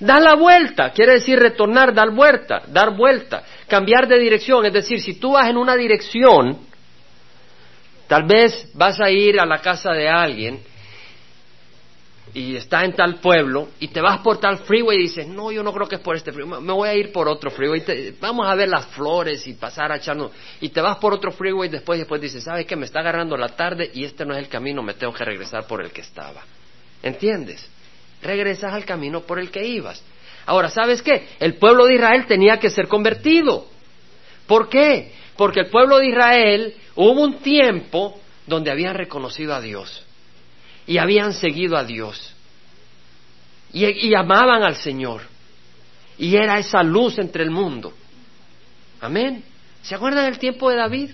[0.01, 4.67] Da la vuelta, quiere decir retornar, dar vuelta, dar vuelta, cambiar de dirección.
[4.67, 6.59] Es decir, si tú vas en una dirección,
[8.09, 10.61] tal vez vas a ir a la casa de alguien
[12.35, 15.63] y está en tal pueblo y te vas por tal freeway y dices, no, yo
[15.63, 17.83] no creo que es por este freeway, me voy a ir por otro freeway,
[18.21, 21.69] vamos a ver las flores y pasar a echarnos, y te vas por otro freeway
[21.69, 22.77] y después, después dices, ¿sabes qué?
[22.77, 25.67] Me está agarrando la tarde y este no es el camino, me tengo que regresar
[25.67, 26.43] por el que estaba.
[27.03, 27.69] ¿Entiendes?
[28.23, 30.03] Regresas al camino por el que ibas.
[30.47, 31.29] Ahora, ¿sabes qué?
[31.41, 33.67] El pueblo de Israel tenía que ser convertido.
[34.47, 35.13] ¿Por qué?
[35.37, 40.06] Porque el pueblo de Israel hubo un tiempo donde habían reconocido a Dios
[40.87, 42.35] y habían seguido a Dios
[43.73, 45.23] y, amaban al Señor
[46.17, 47.93] y era esa luz entre el mundo.
[49.01, 49.45] Amén.
[49.83, 51.11] ¿Se acuerdan del tiempo de David?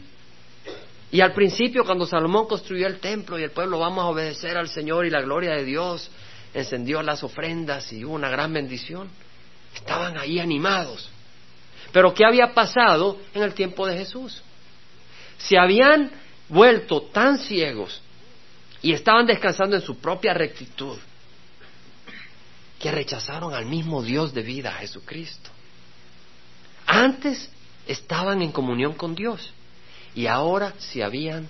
[1.11, 4.69] Y al principio, cuando Salomón construyó el templo y el pueblo vamos a obedecer al
[4.69, 6.11] Señor y la gloria de Dios
[6.55, 9.09] encendió las ofrendas y hubo una gran bendición,
[9.75, 11.11] estaban ahí animados.
[11.93, 14.41] Pero ¿qué había pasado en el tiempo de Jesús?
[15.39, 16.13] Se habían
[16.49, 18.01] vuelto tan ciegos
[18.83, 20.99] y estaban descansando en su propia rectitud,
[22.79, 25.51] que rechazaron al mismo Dios de vida, Jesucristo.
[26.85, 27.49] Antes
[27.87, 29.53] estaban en comunión con Dios
[30.17, 31.49] y ahora se habían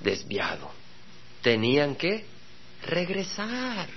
[0.00, 0.70] desviado.
[1.40, 2.26] Tenían que
[2.86, 3.88] regresar.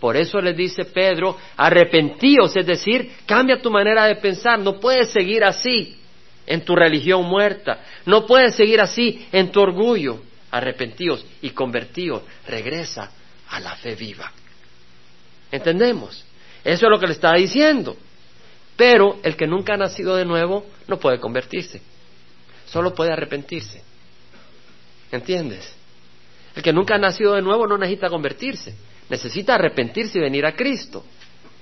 [0.00, 5.10] Por eso les dice Pedro, arrepentíos, es decir, cambia tu manera de pensar, no puedes
[5.10, 5.96] seguir así
[6.46, 13.10] en tu religión muerta, no puedes seguir así en tu orgullo, arrepentíos y convertíos, regresa
[13.48, 14.32] a la fe viva.
[15.50, 16.24] ¿Entendemos?
[16.64, 17.96] Eso es lo que le está diciendo.
[18.76, 21.82] Pero el que nunca ha nacido de nuevo no puede convertirse,
[22.66, 23.82] solo puede arrepentirse.
[25.12, 25.74] ¿Entiendes?
[26.54, 28.74] El que nunca ha nacido de nuevo no necesita convertirse,
[29.08, 31.04] necesita arrepentirse y venir a Cristo,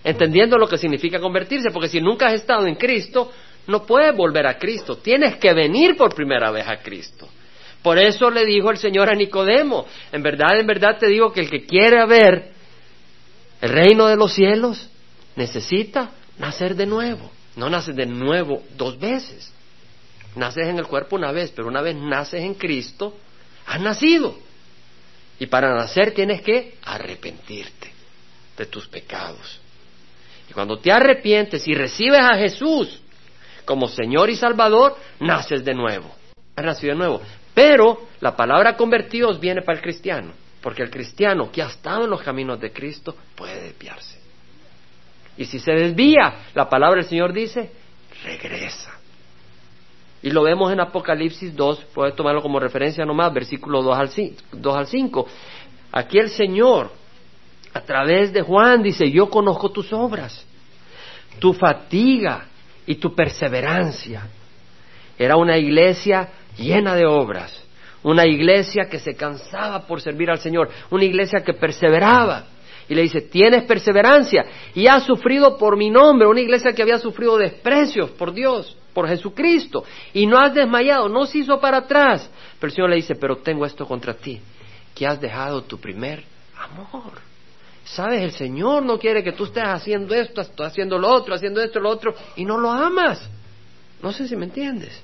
[0.05, 3.33] entendiendo lo que significa convertirse, porque si nunca has estado en Cristo,
[3.67, 7.29] no puedes volver a Cristo, tienes que venir por primera vez a Cristo.
[7.83, 11.41] Por eso le dijo el Señor a Nicodemo, en verdad, en verdad te digo que
[11.41, 12.53] el que quiere ver
[13.61, 14.89] el reino de los cielos
[15.37, 17.31] necesita nacer de nuevo.
[17.57, 19.53] No naces de nuevo dos veces.
[20.37, 23.17] Naces en el cuerpo una vez, pero una vez naces en Cristo,
[23.67, 24.39] has nacido.
[25.41, 27.93] Y para nacer tienes que arrepentirte
[28.57, 29.61] de tus pecados.
[30.49, 33.01] Y cuando te arrepientes y recibes a Jesús
[33.65, 36.15] como Señor y Salvador, naces de nuevo.
[36.57, 37.21] Has nacido de nuevo.
[37.59, 40.31] Pero la palabra convertidos viene para el cristiano,
[40.63, 44.17] porque el cristiano que ha estado en los caminos de Cristo puede desviarse.
[45.37, 47.73] Y si se desvía, la palabra del Señor dice,
[48.23, 48.93] regresa.
[50.23, 54.43] Y lo vemos en Apocalipsis 2, puedes tomarlo como referencia nomás, versículo 2 al 5.
[54.53, 55.27] 2 al 5.
[55.91, 56.93] Aquí el Señor,
[57.75, 60.47] a través de Juan, dice, yo conozco tus obras,
[61.41, 62.47] tu fatiga
[62.87, 64.29] y tu perseverancia.
[65.19, 67.63] Era una iglesia llena de obras,
[68.03, 72.45] una iglesia que se cansaba por servir al Señor, una iglesia que perseveraba.
[72.89, 76.99] Y le dice, tienes perseverancia y has sufrido por mi nombre, una iglesia que había
[76.99, 82.31] sufrido desprecios por Dios, por Jesucristo, y no has desmayado, no se hizo para atrás.
[82.59, 84.41] Pero el Señor le dice, pero tengo esto contra ti,
[84.95, 86.25] que has dejado tu primer
[86.57, 87.13] amor.
[87.85, 91.81] Sabes, el Señor no quiere que tú estés haciendo esto, haciendo lo otro, haciendo esto,
[91.81, 93.29] lo otro, y no lo amas.
[94.03, 95.03] No sé si me entiendes.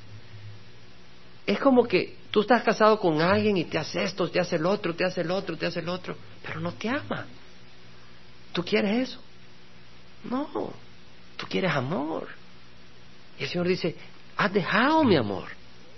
[1.47, 4.67] Es como que tú estás casado con alguien y te hace esto, te hace el
[4.67, 7.27] otro, te hace el otro, te hace el otro, pero no te ama.
[8.53, 9.21] ¿Tú quieres eso?
[10.25, 10.73] No,
[11.37, 12.29] tú quieres amor.
[13.39, 13.97] Y el Señor dice,
[14.37, 15.49] has dejado mi amor.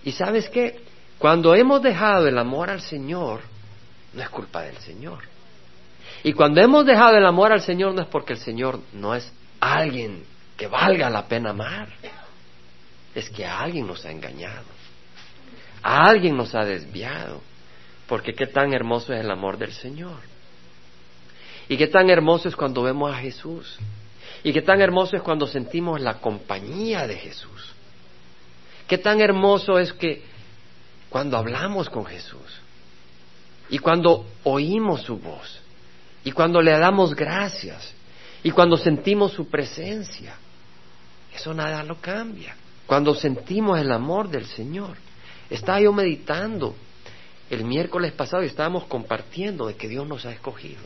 [0.04, 0.80] Y sabes qué,
[1.18, 3.40] cuando hemos dejado el amor al Señor,
[4.12, 5.24] no es culpa del Señor.
[6.22, 9.32] Y cuando hemos dejado el amor al Señor no es porque el Señor no es
[9.60, 10.24] alguien
[10.56, 11.88] que valga la pena amar,
[13.14, 14.64] es que alguien nos ha engañado,
[15.82, 17.40] alguien nos ha desviado,
[18.06, 20.20] porque qué tan hermoso es el amor del Señor.
[21.68, 23.78] Y qué tan hermoso es cuando vemos a Jesús.
[24.44, 27.74] Y qué tan hermoso es cuando sentimos la compañía de Jesús.
[28.86, 30.22] Qué tan hermoso es que
[31.08, 32.60] cuando hablamos con Jesús
[33.68, 35.60] y cuando oímos su voz
[36.22, 37.92] y cuando le damos gracias
[38.42, 40.36] y cuando sentimos su presencia.
[41.34, 42.56] Eso nada lo cambia.
[42.86, 44.96] Cuando sentimos el amor del Señor.
[45.50, 46.74] Estaba yo meditando
[47.50, 50.82] el miércoles pasado y estábamos compartiendo de que Dios nos ha escogido.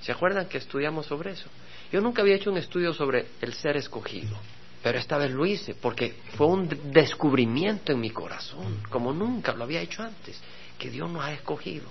[0.00, 1.48] ¿Se acuerdan que estudiamos sobre eso?
[1.90, 4.36] Yo nunca había hecho un estudio sobre el ser escogido,
[4.82, 9.64] pero esta vez lo hice porque fue un descubrimiento en mi corazón, como nunca lo
[9.64, 10.40] había hecho antes,
[10.78, 11.88] que Dios nos ha escogido.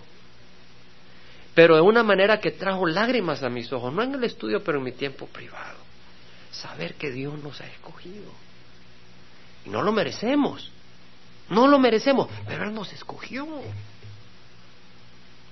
[1.53, 4.77] Pero de una manera que trajo lágrimas a mis ojos, no en el estudio, pero
[4.77, 5.79] en mi tiempo privado.
[6.51, 8.31] Saber que Dios nos ha escogido.
[9.65, 10.71] Y no lo merecemos.
[11.49, 13.45] No lo merecemos, pero Él nos escogió.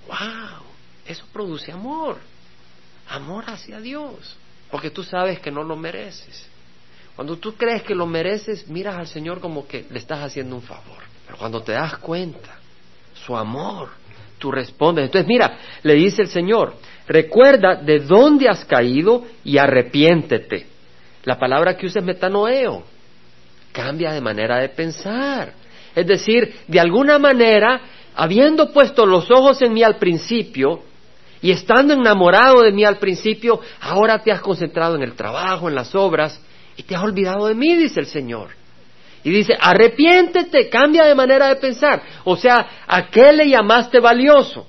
[0.07, 0.63] ¡Wow!
[1.05, 2.19] Eso produce amor
[3.09, 4.37] amor hacia Dios,
[4.71, 6.49] porque tú sabes que no lo mereces.
[7.15, 10.63] Cuando tú crees que lo mereces, miras al Señor como que le estás haciendo un
[10.63, 11.03] favor.
[11.25, 12.57] Pero cuando te das cuenta,
[13.13, 13.89] su amor,
[14.39, 15.05] tú respondes.
[15.05, 16.75] Entonces, mira, le dice el Señor,
[17.07, 20.65] recuerda de dónde has caído y arrepiéntete.
[21.23, 22.83] La palabra que usa es metanoeo.
[23.71, 25.53] Cambia de manera de pensar.
[25.95, 27.81] Es decir, de alguna manera,
[28.15, 30.81] habiendo puesto los ojos en mí al principio,
[31.41, 35.75] y estando enamorado de mí al principio, ahora te has concentrado en el trabajo, en
[35.75, 36.41] las obras,
[36.77, 38.51] y te has olvidado de mí, dice el Señor.
[39.25, 42.01] Y dice, arrepiéntete, cambia de manera de pensar.
[42.23, 44.67] O sea, ¿a qué le llamaste valioso?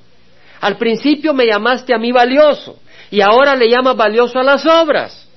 [0.60, 5.28] Al principio me llamaste a mí valioso, y ahora le llamas valioso a las obras.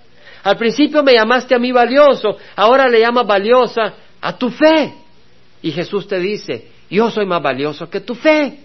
[0.43, 4.93] Al principio me llamaste a mí valioso, ahora le llamas valiosa a tu fe.
[5.61, 8.59] Y Jesús te dice, yo soy más valioso que tu fe.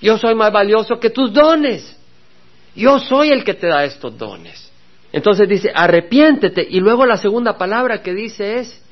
[0.00, 1.96] Yo soy más valioso que tus dones.
[2.74, 4.70] Yo soy el que te da estos dones.
[5.12, 6.66] Entonces dice, arrepiéntete.
[6.68, 8.82] Y luego la segunda palabra que dice es,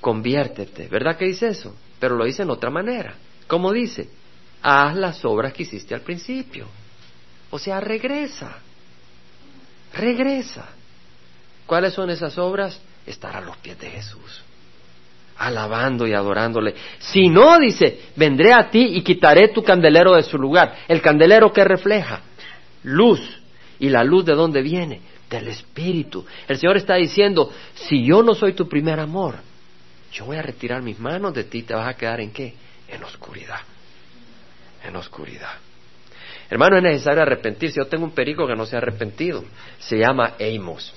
[0.00, 0.88] conviértete.
[0.88, 1.76] ¿Verdad que dice eso?
[1.98, 3.14] Pero lo dice en otra manera.
[3.46, 4.08] ¿Cómo dice?
[4.62, 6.66] Haz las obras que hiciste al principio.
[7.50, 8.58] O sea, regresa.
[9.92, 10.68] Regresa.
[11.66, 12.80] ¿Cuáles son esas obras?
[13.06, 14.44] Estar a los pies de Jesús
[15.40, 16.74] alabando y adorándole.
[16.98, 20.80] Si no, dice, vendré a ti y quitaré tu candelero de su lugar.
[20.86, 22.20] El candelero que refleja
[22.84, 23.20] luz.
[23.78, 25.00] ¿Y la luz de dónde viene?
[25.30, 26.26] Del Espíritu.
[26.46, 29.36] El Señor está diciendo, si yo no soy tu primer amor,
[30.12, 32.54] yo voy a retirar mis manos de ti, te vas a quedar en qué?
[32.88, 33.60] En oscuridad.
[34.84, 35.54] En oscuridad.
[36.50, 37.78] Hermano, es necesario arrepentirse.
[37.78, 39.42] Yo tengo un perico que no se ha arrepentido.
[39.78, 40.92] Se llama Amos,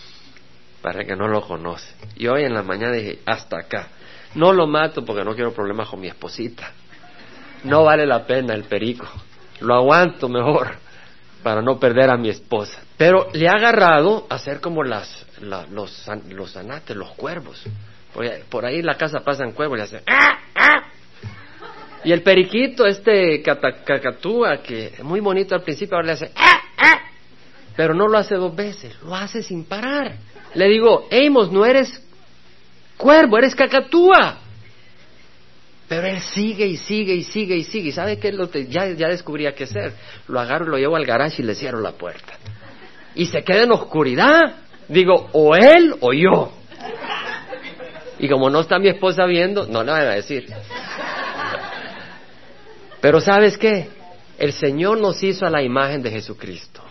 [0.82, 1.94] para que no lo conoce.
[2.18, 3.88] Y hoy en la mañana dije, hasta acá.
[4.36, 6.72] No lo mato porque no quiero problemas con mi esposita.
[7.64, 9.08] No vale la pena el perico.
[9.62, 10.76] Lo aguanto mejor
[11.44, 12.82] para no perder a mi esposa.
[12.98, 15.70] Pero le ha agarrado a hacer como las, los,
[16.30, 17.62] los zanates, los cuervos.
[18.50, 20.02] Por ahí, en la casa pasan cuervos y hacen...
[20.08, 20.84] ¡Ah, ah!
[22.04, 26.32] Y el periquito, este cacatúa, que es muy bonito al principio, ahora le hace...
[26.36, 27.00] ¡Ah, ah!
[27.76, 30.16] Pero no lo hace dos veces, lo hace sin parar.
[30.54, 32.04] Le digo, Amos, no eres
[33.04, 34.38] cuervo, eres cacatúa.
[35.90, 37.90] Pero él sigue y sigue y sigue y sigue.
[37.90, 38.32] ¿Y sabe qué?
[38.32, 39.94] Lo ya, ya descubría qué hacer.
[40.30, 42.34] Lo agarro, lo llevo al garage y le cierro la puerta.
[43.14, 44.56] Y se queda en oscuridad.
[44.88, 46.54] Digo, o él o yo.
[48.18, 50.48] Y como no está mi esposa viendo, no le voy a decir.
[53.02, 53.90] Pero ¿sabes qué?
[54.40, 56.82] El Señor nos hizo a la imagen de Jesucristo.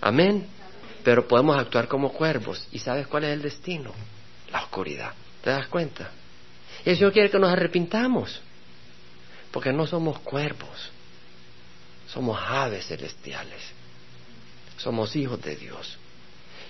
[0.00, 0.46] Amén.
[1.04, 2.66] Pero podemos actuar como cuervos.
[2.72, 3.92] ¿Y sabes cuál es el destino?
[4.50, 5.12] La oscuridad.
[5.42, 6.10] ¿Te das cuenta?
[6.84, 8.40] Y el Señor quiere que nos arrepintamos,
[9.50, 10.90] porque no somos cuervos,
[12.08, 13.60] somos aves celestiales,
[14.76, 15.98] somos hijos de Dios.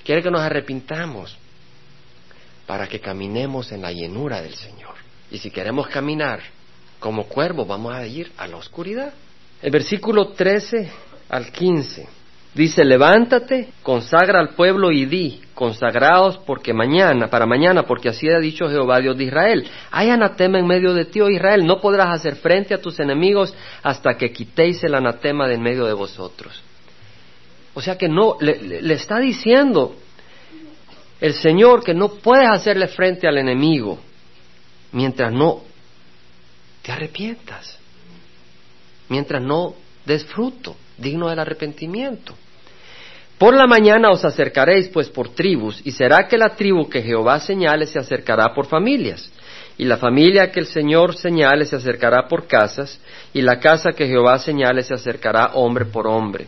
[0.04, 1.36] Quiere que nos arrepintamos
[2.66, 4.94] para que caminemos en la llenura del Señor.
[5.30, 6.40] Y si queremos caminar
[6.98, 9.12] como cuervos, vamos a ir a la oscuridad.
[9.60, 10.90] El versículo 13
[11.28, 12.21] al 15
[12.54, 18.38] dice, levántate, consagra al pueblo y di, consagrados porque mañana, para mañana, porque así ha
[18.38, 19.68] dicho Jehová Dios de Israel.
[19.90, 23.54] Hay anatema en medio de ti, oh Israel, no podrás hacer frente a tus enemigos
[23.82, 26.62] hasta que quitéis el anatema de en medio de vosotros.
[27.74, 29.96] O sea que no, le, está diciendo
[31.20, 33.98] el Señor que no puedes hacerle frente al enemigo
[34.92, 35.62] mientras no
[36.82, 37.78] te arrepientas,
[39.08, 39.74] mientras no
[40.04, 42.34] des fruto digno del arrepentimiento.
[43.42, 47.40] Por la mañana os acercaréis pues por tribus, y será que la tribu que Jehová
[47.40, 49.32] señale se acercará por familias,
[49.76, 53.00] y la familia que el Señor señale se acercará por casas,
[53.34, 56.46] y la casa que Jehová señale se acercará hombre por hombre.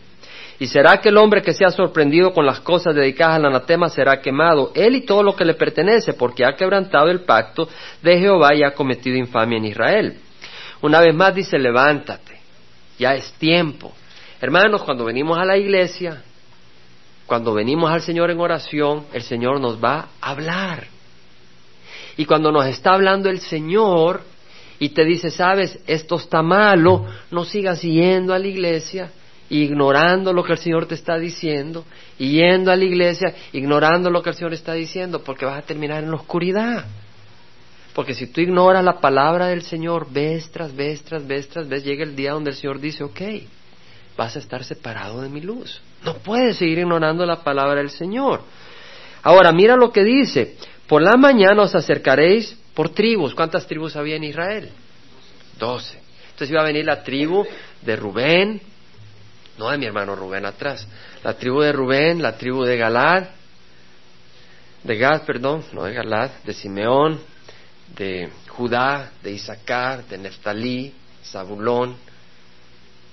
[0.57, 4.21] Y será que el hombre que sea sorprendido con las cosas dedicadas al anatema será
[4.21, 7.67] quemado, él y todo lo que le pertenece, porque ha quebrantado el pacto
[8.01, 10.17] de Jehová y ha cometido infamia en Israel.
[10.81, 12.39] Una vez más dice, levántate,
[12.97, 13.91] ya es tiempo.
[14.39, 16.23] Hermanos, cuando venimos a la iglesia,
[17.25, 20.87] cuando venimos al Señor en oración, el Señor nos va a hablar.
[22.17, 24.21] Y cuando nos está hablando el Señor
[24.79, 29.11] y te dice, sabes, esto está malo, no sigas yendo a la iglesia,
[29.49, 31.85] ignorando lo que el Señor te está diciendo,
[32.17, 36.03] yendo a la iglesia, ignorando lo que el Señor está diciendo, porque vas a terminar
[36.03, 36.85] en la oscuridad.
[37.93, 41.83] Porque si tú ignoras la palabra del Señor, vez tras vez, tras vez, tras vez,
[41.83, 43.21] llega el día donde el Señor dice, ok,
[44.17, 45.81] vas a estar separado de mi luz.
[46.05, 48.41] No puedes seguir ignorando la palabra del Señor.
[49.23, 50.55] Ahora, mira lo que dice,
[50.87, 53.33] por la mañana os acercaréis por tribus.
[53.33, 54.69] ¿Cuántas tribus había en Israel?
[55.57, 55.99] Doce.
[56.25, 57.43] Entonces iba a venir la tribu
[57.81, 58.61] de Rubén,
[59.57, 60.87] no de mi hermano Rubén atrás,
[61.23, 63.23] la tribu de Rubén, la tribu de Galad,
[64.83, 67.19] de Gad, perdón, no de Galad, de Simeón,
[67.95, 70.93] de Judá, de Isaacar, de Neftalí,
[71.23, 71.95] Zabulón.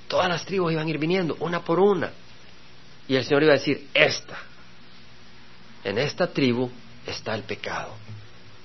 [0.09, 2.11] Todas las tribus iban a ir viniendo, una por una.
[3.13, 4.39] Y el Señor iba a decir, esta,
[5.85, 6.71] en esta tribu
[7.07, 7.93] está el pecado.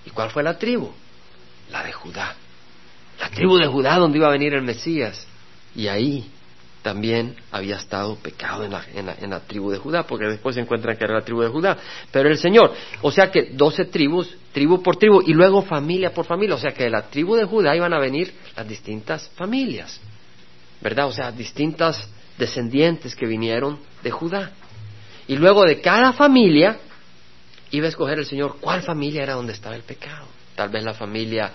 [0.06, 0.90] ¿Y cuál fue la tribu?
[1.70, 2.34] La de Judá.
[3.20, 5.28] La tribu de Judá donde iba a venir el Mesías.
[5.76, 6.32] Y ahí
[6.82, 10.96] también había estado pecado en la, en, la, tribu de Judá, porque después se encuentran
[10.96, 11.78] que era la tribu de Judá.
[12.10, 16.26] Pero el Señor, o sea que doce tribus, tribu por tribu, y luego familia por
[16.26, 20.00] familia, o sea que de la tribu de Judá iban a venir las distintas familias,
[20.80, 21.08] ¿verdad?
[21.08, 22.08] O sea, distintas
[22.38, 24.52] descendientes que vinieron de Judá.
[25.28, 26.78] Y luego de cada familia
[27.72, 30.28] iba a escoger el Señor cuál familia era donde estaba el pecado.
[30.56, 31.52] Tal vez la familia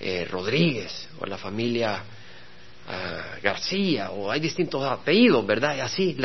[0.00, 2.02] eh, Rodríguez o la familia
[3.42, 5.76] García, o hay distintos apellidos, ¿verdad?
[5.76, 6.16] Y así,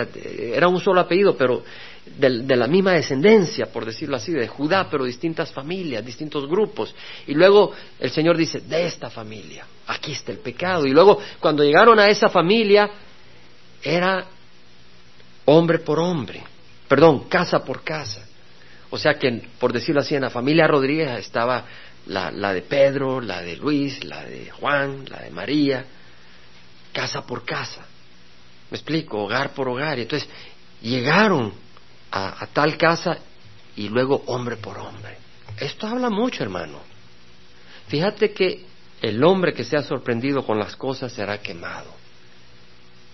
[0.53, 1.61] era un solo apellido, pero
[2.05, 6.95] de, la misma descendencia, por decirlo así, de Judá, pero distintas familias, distintos grupos.
[7.27, 10.85] Y luego el Señor dice, de esta familia, aquí está el pecado.
[10.85, 12.89] Y luego, cuando llegaron a esa familia,
[13.83, 14.25] era
[15.45, 16.43] hombre por hombre,
[16.87, 18.25] perdón, casa por casa.
[18.89, 21.65] O sea que, por decirlo así, en la familia Rodríguez estaba
[22.05, 25.85] la, la de Pedro, la de Luis, la de Juan, la de María,
[26.91, 27.85] casa por casa.
[28.69, 29.23] ¿Me explico?
[29.23, 29.99] Hogar por hogar.
[29.99, 30.29] Y entonces
[30.81, 31.53] llegaron
[32.11, 33.17] a, tal casa
[33.75, 35.17] y luego hombre por hombre.
[35.59, 36.79] Esto habla mucho, hermano.
[37.87, 38.65] Fíjate que
[39.01, 42.02] el hombre que sea sorprendido con las cosas será quemado.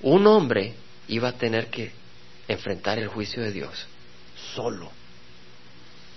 [0.02, 0.76] Un hombre
[1.08, 1.92] iba a tener que
[2.48, 3.88] enfrentar el juicio de Dios
[4.56, 4.92] solo.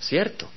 [0.00, 0.48] ¿Cierto?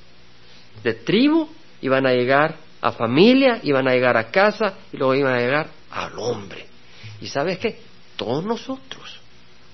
[0.84, 1.50] De tribu
[1.82, 5.70] iban a llegar a familia, iban a llegar a casa y luego iban a llegar
[5.92, 6.68] al hombre.
[7.22, 7.80] Y sabes qué?
[8.16, 9.20] Todos nosotros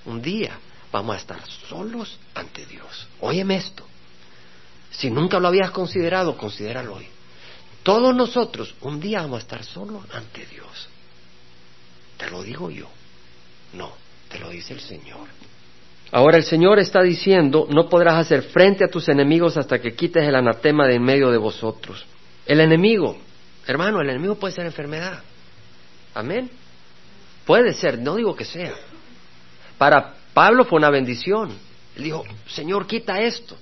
[0.04, 0.58] un día
[0.90, 3.08] vamos a estar solos ante Dios.
[3.20, 3.86] Óyeme esto.
[4.90, 7.06] Si nunca lo habías considerado, considéralo hoy.
[7.82, 10.88] Todos nosotros un día vamos a estar solos ante Dios.
[12.16, 12.88] Te lo digo yo.
[13.72, 13.92] No,
[14.28, 15.28] te lo dice el Señor.
[16.10, 20.22] Ahora el Señor está diciendo, no podrás hacer frente a tus enemigos hasta que quites
[20.22, 22.04] el anatema de en medio de vosotros.
[22.44, 23.16] El enemigo,
[23.66, 25.22] hermano, el enemigo puede ser enfermedad.
[26.14, 26.50] Amén.
[27.46, 28.74] Puede ser, no digo que sea.
[29.78, 31.50] Para Pablo fue una bendición.
[31.96, 33.56] Él dijo, Señor, quita esto.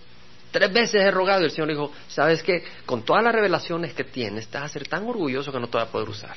[0.51, 2.65] Tres veces he rogado y el Señor dijo, ¿sabes qué?
[2.85, 5.89] Con todas las revelaciones que tienes, vas a ser tan orgulloso que no te vas
[5.89, 6.37] a poder usar.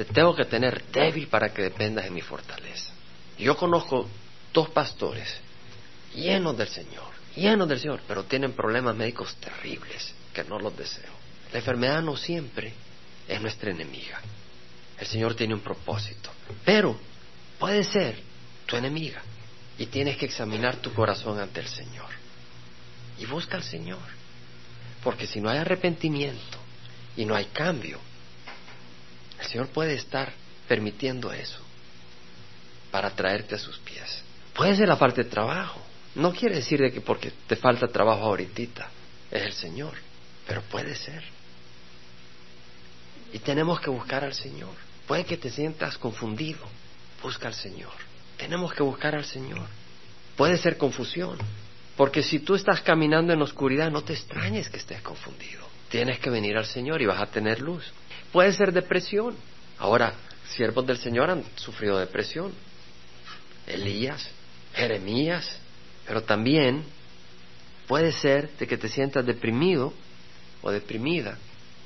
[0.00, 2.90] Te tengo que tener débil para que dependas de mi fortaleza.
[3.36, 4.08] Yo conozco
[4.50, 5.28] dos pastores
[6.14, 11.12] llenos del Señor, llenos del Señor, pero tienen problemas médicos terribles que no los deseo.
[11.52, 12.72] La enfermedad no siempre
[13.28, 14.22] es nuestra enemiga.
[14.98, 16.30] El Señor tiene un propósito.
[16.64, 16.98] Pero
[17.58, 18.22] puede ser
[18.64, 19.20] tu enemiga
[19.76, 22.08] y tienes que examinar tu corazón ante el Señor.
[23.18, 23.98] Y busca al Señor.
[25.04, 26.56] Porque si no hay arrepentimiento
[27.18, 28.00] y no hay cambio,
[29.50, 30.32] Señor puede estar
[30.68, 31.58] permitiendo eso
[32.92, 34.22] para traerte a sus pies.
[34.54, 35.80] Puede ser la parte de trabajo.
[36.14, 38.88] No quiere decir de que porque te falta trabajo ahorita
[39.30, 39.94] es el Señor,
[40.46, 41.24] pero puede ser.
[43.32, 44.74] Y tenemos que buscar al Señor.
[45.06, 46.60] Puede que te sientas confundido.
[47.20, 47.92] Busca al Señor.
[48.36, 49.66] Tenemos que buscar al Señor.
[50.36, 51.38] Puede ser confusión.
[51.96, 55.66] Porque si tú estás caminando en oscuridad, no te extrañes que estés confundido.
[55.88, 57.92] Tienes que venir al Señor y vas a tener luz.
[58.32, 59.34] Puede ser depresión.
[59.78, 60.14] Ahora,
[60.48, 62.52] siervos del Señor han sufrido depresión.
[63.66, 64.28] Elías,
[64.74, 65.58] Jeremías,
[66.06, 66.84] Pero también
[67.86, 69.92] puede ser de que te sientas deprimido
[70.62, 71.38] o deprimida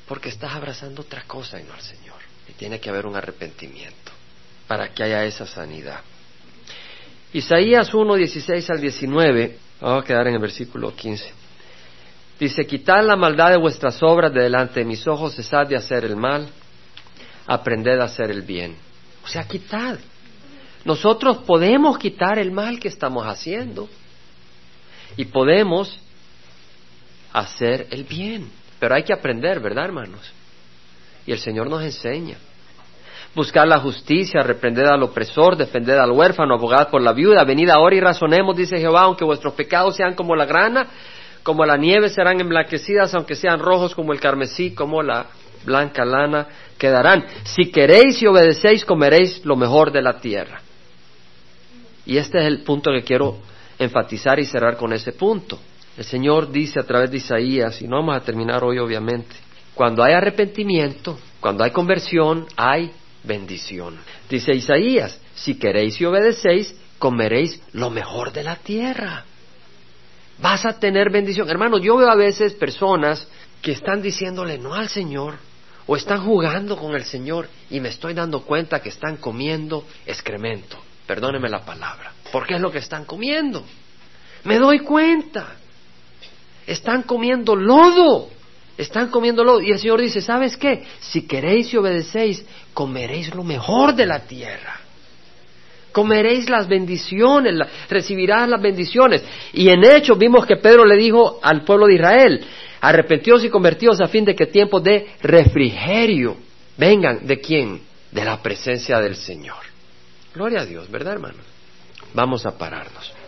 [0.07, 2.17] porque estás abrazando otra cosa y no al Señor.
[2.49, 4.13] Y tiene que haber un arrepentimiento
[4.67, 6.01] para que haya esa sanidad.
[7.33, 11.44] Isaías 1, 16 al 19, vamos a quedar en el versículo 15.
[12.39, 16.05] Dice, quitad la maldad de vuestras obras de delante de mis ojos, cesad de hacer
[16.05, 16.49] el mal,
[17.47, 18.77] aprended a hacer el bien.
[19.25, 19.99] O sea, quitad.
[20.85, 23.89] Nosotros podemos quitar el mal que estamos haciendo
[25.17, 25.99] y podemos
[27.33, 28.51] hacer el bien.
[28.79, 30.33] Pero hay que aprender, ¿verdad, hermanos?
[31.27, 32.37] Y el Señor nos enseña.
[33.35, 37.45] Buscar la justicia, reprender al opresor, defender al huérfano, abogad por la viuda.
[37.45, 40.87] Venid ahora y razonemos, dice Jehová, aunque vuestros pecados sean como la grana,
[41.45, 45.27] como la nieve serán emblanquecidas, aunque sean rojos como el carmesí, como la
[45.65, 47.25] blanca lana quedarán.
[47.45, 50.63] Si queréis y obedecéis, comeréis lo mejor de la tierra.
[52.07, 53.39] Y este es el punto que quiero
[53.79, 55.59] enfatizar y cerrar con ese punto.
[55.97, 59.37] El Señor dice a través de Isaías, y no vamos a terminar hoy obviamente,
[59.75, 62.91] cuando hay arrepentimiento, cuando hay conversión, hay
[63.23, 63.99] bendición.
[64.31, 69.25] Dice Isaías, si queréis y obedecéis, comeréis lo mejor de la tierra.
[70.39, 71.49] Vas a tener bendición.
[71.49, 73.27] Hermano, yo veo a veces personas
[73.63, 75.37] que están diciéndole no al Señor
[75.87, 80.79] o están jugando con el Señor y me estoy dando cuenta que están comiendo excremento.
[81.07, 82.13] Perdóneme la palabra.
[82.33, 83.65] Porque es lo que están comiendo.
[84.45, 85.55] Me doy cuenta.
[86.67, 88.31] Están comiendo lodo.
[88.77, 89.61] Están comiendo lodo.
[89.61, 90.85] Y el Señor dice, ¿sabes qué?
[91.01, 94.81] Si queréis y obedecéis, comeréis lo mejor de la tierra.
[95.95, 97.55] Comeréis las bendiciones,
[97.89, 99.23] recibirás las bendiciones.
[99.53, 102.45] Y en hecho vimos que Pedro le dijo al pueblo de Israel,
[102.81, 106.37] arrepentidos y convertidos a fin de que tiempos de refrigerio
[106.77, 107.25] vengan.
[107.25, 107.81] ¿De quién?
[108.11, 109.63] De la presencia del Señor.
[110.35, 111.39] Gloria a Dios, ¿verdad, hermano?
[112.13, 113.14] Vamos a pararnos.